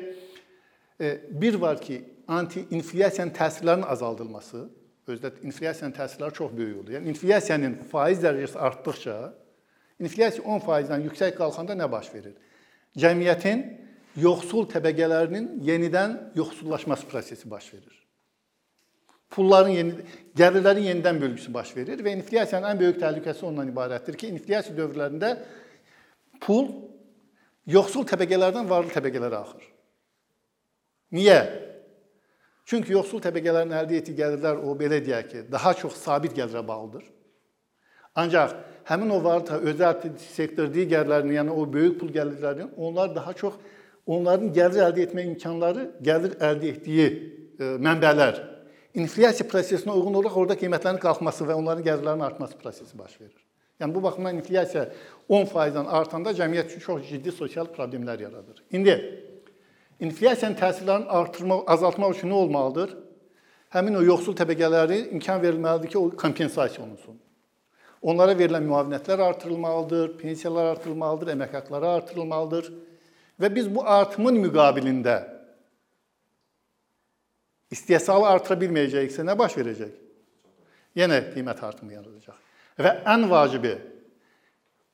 bir 1.41 1.55
var 1.61 1.81
ki, 1.81 2.01
anti-inflyasiyanın 2.27 3.33
təsirlərinin 3.33 3.87
azaldılması, 3.87 4.65
özdə 5.07 5.31
inflyasiyanın 5.43 5.95
təsirləri 5.95 6.35
çox 6.35 6.51
böyük 6.57 6.83
olur. 6.83 6.91
Yəni 6.97 7.15
inflyasiyanın 7.15 7.79
faiz 7.91 8.19
dərəcəsi 8.23 8.59
artdıqca, 8.67 9.17
inflyasiya 10.03 10.43
10%-dən 10.43 11.07
yüksək 11.07 11.33
qalxanda 11.39 11.79
nə 11.79 11.87
baş 11.91 12.11
verir? 12.13 12.35
Cəmiyyətin 12.99 13.63
yoxsul 14.19 14.67
təbəqələrinin 14.75 15.63
yenidən 15.63 16.19
yoxsullaşması 16.35 17.07
prosesi 17.07 17.49
baş 17.49 17.73
verir 17.73 18.00
pulların 19.31 19.75
yeni 19.75 20.05
gəlirlərin 20.37 20.87
yenidən 20.91 21.19
bölgüsü 21.21 21.53
baş 21.53 21.75
verir 21.77 22.03
və 22.03 22.15
inflyasiyanın 22.17 22.73
ən 22.73 22.79
böyük 22.79 22.99
təhlükəsi 23.01 23.45
ondan 23.47 23.71
ibarətdir 23.71 24.17
ki, 24.19 24.31
inflyasiya 24.35 24.75
dövrlərində 24.77 25.33
pul 26.43 26.69
yoxsul 27.67 28.05
təbəqələrdən 28.09 28.69
varlı 28.69 28.93
təbəqələrə 28.95 29.39
axır. 29.41 29.65
Niyə? 31.15 31.39
Çünki 32.67 32.93
yoxsul 32.95 33.23
təbəqələrin 33.23 33.73
əldə 33.81 33.99
etdiyi 33.99 34.19
gəlirlər 34.19 34.61
o 34.63 34.75
belə 34.79 35.01
deyək 35.03 35.31
ki, 35.31 35.45
daha 35.51 35.73
çox 35.79 35.97
sabit 36.03 36.35
gəlirə 36.37 36.63
bağlıdır. 36.67 37.03
Ancaq 38.21 38.55
həmin 38.87 39.11
o 39.15 39.19
varlı 39.23 39.59
özəl 39.71 40.15
sektor 40.19 40.71
digərlərinin, 40.71 41.37
yəni 41.39 41.55
o 41.55 41.65
böyük 41.73 41.99
pul 41.99 42.11
gəlirlərinin 42.15 42.73
onlar 42.77 43.15
daha 43.15 43.33
çox 43.33 43.59
onların 44.05 44.51
gəlir 44.55 44.87
əldə 44.87 45.05
etmə 45.07 45.27
imkanları, 45.31 45.89
gəlir 46.03 46.35
əldə 46.39 46.71
etdiyi 46.75 47.07
e, 47.07 47.75
mənbələr 47.79 48.39
inflyasiya 48.93 49.47
prosesinə 49.49 49.93
uyğun 49.95 50.19
olaraq 50.19 50.37
orada 50.37 50.57
qiymətlərin 50.59 50.99
qalxması 51.01 51.47
və 51.47 51.55
onların 51.55 51.85
gəlirlərinin 51.85 52.25
artması 52.25 52.57
prosesi 52.59 52.97
baş 52.97 53.19
verir. 53.21 53.39
Yəni 53.81 53.95
bu 53.95 54.03
baxımdan 54.03 54.37
inflyasiya 54.37 54.89
10%-dən 55.29 55.87
artanda 55.87 56.33
cəmiyyət 56.37 56.75
üçün 56.75 56.85
çox 56.85 57.07
ciddi 57.09 57.31
sosial 57.31 57.69
problemlər 57.71 58.21
yaradır. 58.21 58.63
İndi 58.71 58.95
inflyasiyanın 59.99 60.57
təsirlərini 60.59 61.07
artırmaq, 61.07 61.63
azaltmaq 61.67 62.15
üçün 62.17 62.29
nə 62.33 62.37
olmalıdır? 62.43 62.93
Həmin 63.71 63.97
o 63.97 64.03
yoxsul 64.03 64.35
təbəqələri 64.35 65.07
imkan 65.15 65.41
verilməlidir 65.41 65.93
ki, 65.93 65.97
o 65.97 66.09
kompensasiya 66.19 66.83
olunsun. 66.83 67.19
Onlara 68.01 68.33
verilən 68.33 68.65
müavinətlər 68.65 69.21
artırılmalıdır, 69.29 70.17
pensiyalar 70.17 70.71
artırılmalıdır, 70.75 71.35
əmək 71.35 71.53
haqqları 71.57 71.87
artırılmalıdır 71.97 72.71
və 73.41 73.55
biz 73.55 73.69
bu 73.75 73.85
artımın 73.87 74.41
müqabilində 74.41 75.19
istehsalı 77.71 78.27
artıra 78.27 78.59
bilməyəcəksə 78.61 79.25
nə 79.25 79.37
baş 79.37 79.55
verəcək? 79.59 79.93
Yenə 80.99 81.21
qiymət 81.31 81.63
artımı 81.63 81.95
yaradacaq. 81.95 82.37
Və 82.81 82.93
ən 83.07 83.27
vacibi 83.31 83.75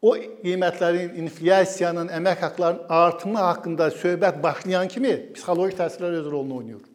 o 0.02 0.14
qiymətlərin, 0.44 1.16
inflyasiyanın, 1.24 2.12
əmək 2.20 2.44
haqqlarının 2.46 2.94
artımı 2.94 3.42
haqqında 3.42 3.90
söhbət 3.98 4.40
başlayan 4.44 4.90
kimi 4.92 5.16
psixoloji 5.34 5.78
təsirlər 5.80 6.20
öz 6.22 6.30
rolunu 6.32 6.62
oynayır. 6.62 6.86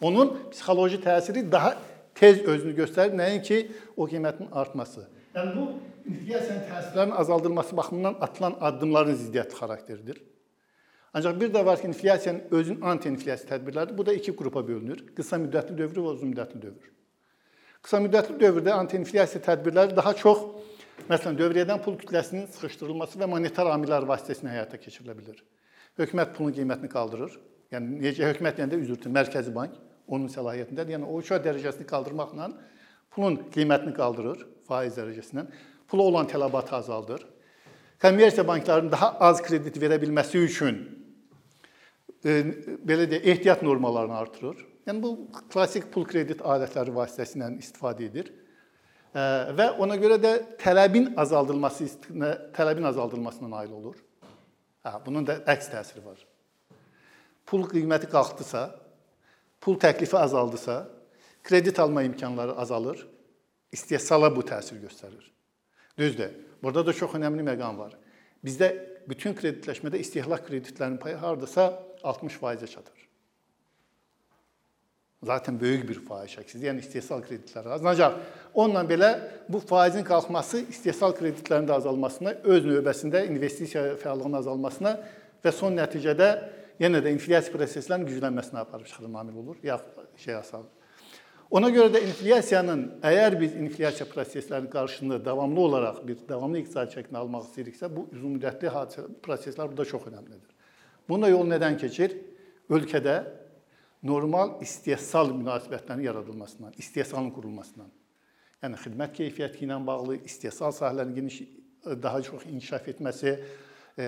Onun 0.00 0.32
psixoloji 0.50 1.02
təsiri 1.04 1.44
daha 1.52 1.74
tez 2.16 2.40
özünü 2.40 2.74
göstərir, 2.80 3.16
nəinki 3.16 3.60
o 3.96 4.08
qiymətin 4.08 4.48
artması. 4.52 5.04
Yəni 5.36 5.52
bu 5.56 5.66
inflyasiyanın 6.08 6.64
təsirlərinin 6.72 7.16
azaldılması 7.22 7.76
baxımından 7.76 8.16
atılan 8.20 8.56
addımların 8.60 9.20
ziddiyyətli 9.20 9.60
xarakteridir. 9.60 10.22
Ancaq 11.14 11.40
bir 11.40 11.50
də 11.54 11.64
var 11.66 11.80
ki, 11.80 11.88
inflyasiyanın 11.90 12.42
özünün 12.50 12.80
anti-inflyasiya 12.80 13.48
tədbirləridir. 13.50 13.98
Bu 13.98 14.06
da 14.06 14.12
iki 14.14 14.34
qrupa 14.36 14.62
bölünür. 14.66 15.02
Qısa 15.16 15.40
müddətli 15.42 15.74
dövr 15.78 15.98
və 15.98 16.12
uzun 16.14 16.30
müddətli 16.30 16.62
dövr. 16.62 16.90
Qısa 17.82 17.98
müddətli 18.04 18.36
dövrdə 18.38 18.76
anti-inflyasiya 18.76 19.42
tədbirləri 19.42 19.96
daha 19.96 20.12
çox 20.14 20.44
məsələn 21.08 21.38
dövriyyədən 21.40 21.82
pul 21.82 21.96
kütləsinin 21.98 22.46
sıxışdırılması 22.54 23.18
və 23.18 23.26
monetar 23.30 23.70
amillər 23.72 24.06
vasitəsilə 24.06 24.52
həyata 24.52 24.78
keçirilə 24.78 25.16
bilər. 25.16 25.40
Hökumət 25.98 26.36
pulun 26.36 26.54
qiymətini 26.54 26.92
qaldırır. 26.92 27.34
Yəni 27.74 27.98
necə 28.04 28.30
hökumət 28.30 28.60
deyəndə 28.60 28.78
üzr 28.78 28.94
istəyirəm, 28.94 29.16
Mərkəzi 29.16 29.54
Bank 29.54 29.74
onun 30.06 30.30
səlahiyyətindədir. 30.30 30.94
Yəni 30.98 31.08
o 31.08 31.18
uçaq 31.18 31.42
dərəcəsini 31.46 31.88
qaldırmaqla 31.90 32.52
pulun 33.10 33.40
qiymətini 33.50 33.96
qaldırır 33.96 34.46
faiz 34.68 34.94
dərəcəsindən. 34.98 35.50
Pula 35.90 36.06
olan 36.12 36.28
tələbatı 36.30 36.76
azaldır. 36.76 37.26
Kommersiya 38.02 38.46
banklarının 38.48 38.92
daha 38.92 39.16
az 39.26 39.42
kredit 39.42 39.76
verə 39.82 39.98
bilməsi 40.02 40.38
üçün 40.38 40.99
belə 42.24 43.06
deyə 43.08 43.22
ehtiyat 43.32 43.62
normalarını 43.62 44.16
artırır. 44.16 44.60
Yəni 44.88 45.02
bu 45.02 45.10
klassik 45.52 45.88
pul 45.92 46.04
kredit 46.08 46.42
adətləri 46.44 46.92
vasitəsilə 46.92 47.50
istifadə 47.60 48.06
edir. 48.08 48.30
E, 49.14 49.22
və 49.56 49.70
ona 49.80 49.96
görə 50.00 50.18
də 50.20 50.32
tələbin 50.60 51.14
azaldılması 51.20 51.88
tələbin 52.56 52.88
azaldılmasına 52.90 53.50
nail 53.50 53.72
olur. 53.72 53.96
Hə, 54.84 54.98
bunun 55.06 55.26
da 55.26 55.40
əks 55.48 55.72
təsiri 55.72 56.04
var. 56.04 56.20
Pul 57.46 57.66
qiyməti 57.68 58.08
qalxdısa, 58.12 58.68
pul 59.60 59.76
təklifi 59.80 60.16
azaldısa, 60.16 60.84
kredit 61.42 61.80
alma 61.80 62.02
imkanları 62.02 62.56
azalır. 62.56 63.06
İstehsala 63.72 64.30
bu 64.36 64.42
təsir 64.42 64.80
göstərir. 64.82 65.24
Düzdür. 65.98 66.30
Burada 66.62 66.86
da 66.86 66.92
çox 66.92 67.12
önəmli 67.16 67.44
məqam 67.46 67.78
var. 67.78 67.94
Bizdə 68.44 68.72
bütün 69.08 69.34
kreditləşmədə 69.36 70.00
istehlak 70.00 70.46
kreditlərinin 70.48 70.98
payı 71.00 71.16
hardasa 71.16 71.70
60%-ə 72.02 72.66
çatır. 72.66 73.00
Zaten 75.22 75.60
böyük 75.60 75.88
bir 75.88 75.98
faiz 76.00 76.32
şəklisidir. 76.32 76.70
Yəni 76.70 76.80
istehsal 76.80 77.20
kreditləri 77.20 77.68
az. 77.74 77.84
Ancaq 77.84 78.14
onunla 78.54 78.86
belə 78.88 79.10
bu 79.52 79.60
faizin 79.60 80.04
qalxması 80.04 80.62
istehsal 80.72 81.12
kreditlərinin 81.18 81.68
də 81.68 81.76
azalmasına, 81.76 82.32
öz 82.44 82.64
növbəsində 82.64 83.26
investisiya 83.28 83.98
fəallığının 84.00 84.38
azalmasına 84.40 84.94
və 85.44 85.52
son 85.52 85.76
nəticədə 85.76 86.30
yenə 86.80 87.02
də 87.04 87.12
inflyasiya 87.12 87.52
proseslərinin 87.52 88.08
güclənməsinə 88.08 88.62
aparıb 88.64 88.88
çıxarır 88.88 89.18
amil 89.20 89.42
olur. 89.42 89.58
Ya 89.62 89.76
şey 90.16 90.38
asal. 90.38 90.64
Ona 91.50 91.68
görə 91.74 91.90
də 91.96 92.00
inflyasiyanın 92.06 92.86
əgər 93.04 93.36
biz 93.40 93.58
inflyasiya 93.58 94.06
proseslərinin 94.08 94.70
qarşısında 94.72 95.18
davamlı 95.24 95.60
olaraq 95.60 96.00
bir 96.06 96.16
davamlı 96.28 96.62
iqtisadi 96.62 96.96
şəklini 96.96 97.18
almaq 97.20 97.48
istəyiriksə, 97.48 97.90
bu 97.92 98.06
uzunmüddətli 98.14 98.70
hadisə 98.72 99.04
proseslər 99.20 99.68
burada 99.68 99.84
çox 99.92 100.06
əhəmiylidir. 100.08 100.59
Bunda 101.10 101.28
yol 101.28 101.48
nədən 101.50 101.78
keçir? 101.80 102.14
Ölkədə 102.70 103.16
normal 104.06 104.60
istehsal 104.62 105.32
münasibətlərinin 105.34 106.06
yaradılmasından, 106.06 106.76
istehsalın 106.78 107.32
qurulmasından. 107.34 107.90
Yəni 108.62 108.78
xidmət 108.78 109.16
keyfiyyəti 109.18 109.64
ilə 109.66 109.78
bağlı 109.86 110.20
istehsal 110.28 110.72
sahələrinin 110.76 111.16
geniş 111.16 111.40
daha 112.02 112.22
çox 112.22 112.44
inkişaf 112.46 112.88
etməsi, 112.92 113.34
e, 113.98 114.06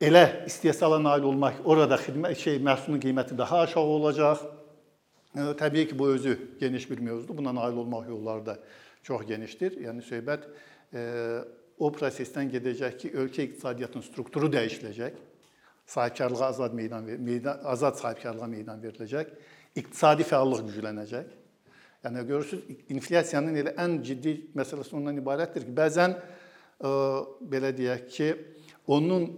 elə 0.00 0.24
istehsala 0.46 0.98
nail 1.02 1.26
olmaq, 1.30 1.62
orada 1.64 1.98
xidmət 2.02 2.42
şey 2.42 2.58
məhsulun 2.62 3.00
qiyməti 3.02 3.38
daha 3.38 3.62
aşağı 3.66 3.94
olacaq. 3.98 4.42
E, 5.34 5.46
təbii 5.62 5.88
ki, 5.88 5.98
bu 5.98 6.10
özü 6.16 6.36
geniş 6.60 6.90
bir 6.90 6.98
mövzudur. 6.98 7.38
Buna 7.38 7.54
nail 7.54 7.76
olmaq 7.76 8.08
yolları 8.08 8.46
da 8.46 8.58
çox 9.02 9.26
genişdir. 9.26 9.78
Yəni 9.86 10.02
söhbət 10.02 10.50
e, 10.92 11.00
o 11.78 11.90
prosesdən 11.94 12.50
gedəcək 12.50 12.98
ki, 12.98 13.12
ölkə 13.14 13.46
iqtisadiyyatının 13.46 14.06
strukturu 14.06 14.50
dəyişiləcək. 14.52 15.27
Sahibkarlığa 15.88 16.46
azad 16.46 16.72
meydan, 16.76 17.04
meydan 17.04 17.60
azad 17.64 17.96
sahibkarlığa 17.96 18.46
meydan 18.46 18.80
veriləcək. 18.82 19.30
İqtisadi 19.80 20.26
fəallıq 20.28 20.66
güclənəcək. 20.68 21.30
Yəni 22.04 22.24
görürsüz, 22.28 22.60
inflyasiyanın 22.92 23.56
elə 23.62 23.72
ən 23.80 23.96
ciddi 24.04 24.34
məsələsi 24.56 24.94
ondan 24.98 25.16
ibarətdir 25.18 25.64
ki, 25.64 25.72
bəzən 25.74 26.12
ə, 26.14 26.20
e, 26.84 26.90
belə 27.54 27.72
deyək 27.76 28.04
ki, 28.14 28.28
onun 28.86 29.30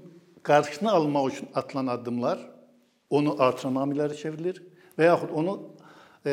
qarşısını 0.42 0.90
almaq 0.90 1.30
üçün 1.32 1.48
atılan 1.54 1.86
addımlar 1.86 2.42
onu 3.10 3.36
artıran 3.42 3.78
amillərə 3.84 4.16
çevrilir 4.18 4.60
və 4.98 5.08
yaxud 5.08 5.32
onu 5.34 5.56
e, 6.26 6.32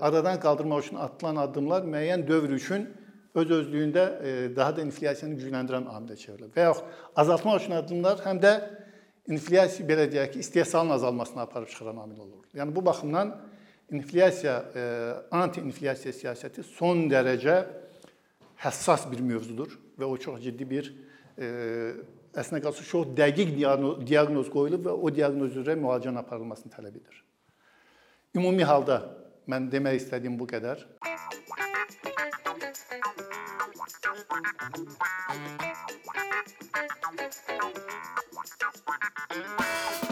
aradan 0.00 0.40
qaldırmaq 0.40 0.84
üçün 0.86 1.00
atılan 1.06 1.36
addımlar 1.46 1.86
müəyyən 1.94 2.26
dövr 2.28 2.58
üçün 2.58 2.88
öz 3.34 3.50
özlüyündə 3.50 4.04
e, 4.22 4.56
daha 4.56 4.76
da 4.76 4.82
inflyasiyanı 4.82 5.38
gücləndirən 5.40 5.88
amilə 5.90 6.16
çevrilir. 6.16 6.50
Və 6.54 6.68
yaxud 6.68 7.18
azaltmaq 7.22 7.62
üçün 7.62 7.78
addımlar 7.80 8.22
həm 8.26 8.42
də 8.42 8.54
inflyasiya 9.28 9.86
belə 9.88 10.06
deyək 10.12 10.34
ki, 10.34 10.42
istehsalın 10.44 10.90
azalmasına 10.90 11.42
aparıb 11.42 11.68
çıxaran 11.68 11.96
amil 11.96 12.18
olur. 12.18 12.44
Yəni 12.54 12.74
bu 12.74 12.84
baxımdan 12.86 13.34
inflyasiya, 13.90 14.56
e, 14.74 14.82
anti-inflyasiya 15.30 16.12
siyasəti 16.12 16.64
son 16.64 17.06
dərəcə 17.12 17.56
həssas 18.64 19.06
bir 19.10 19.22
mövzudur 19.24 19.72
və 19.98 20.08
o 20.08 20.16
çox 20.20 20.42
ciddi 20.44 20.68
bir 20.70 20.92
e, 21.38 21.48
əslində 22.34 22.62
qalsa 22.64 22.84
çox 22.84 23.12
dəqiq 23.16 23.54
diaqnoz 23.56 24.50
qoyulub 24.52 24.88
və 24.88 24.96
o 24.96 25.12
diaqnoz 25.14 25.56
üzrə 25.60 25.76
müalicənin 25.78 26.20
aparılmasını 26.24 26.72
tələb 26.76 27.00
edir. 27.00 27.24
Ümumi 28.34 28.64
halda 28.66 29.02
mən 29.48 29.70
demək 29.72 30.02
istədiyim 30.02 30.38
bu 30.40 30.48
qədər. 30.50 30.84
Thank 34.16 34.28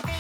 you. 0.06 0.12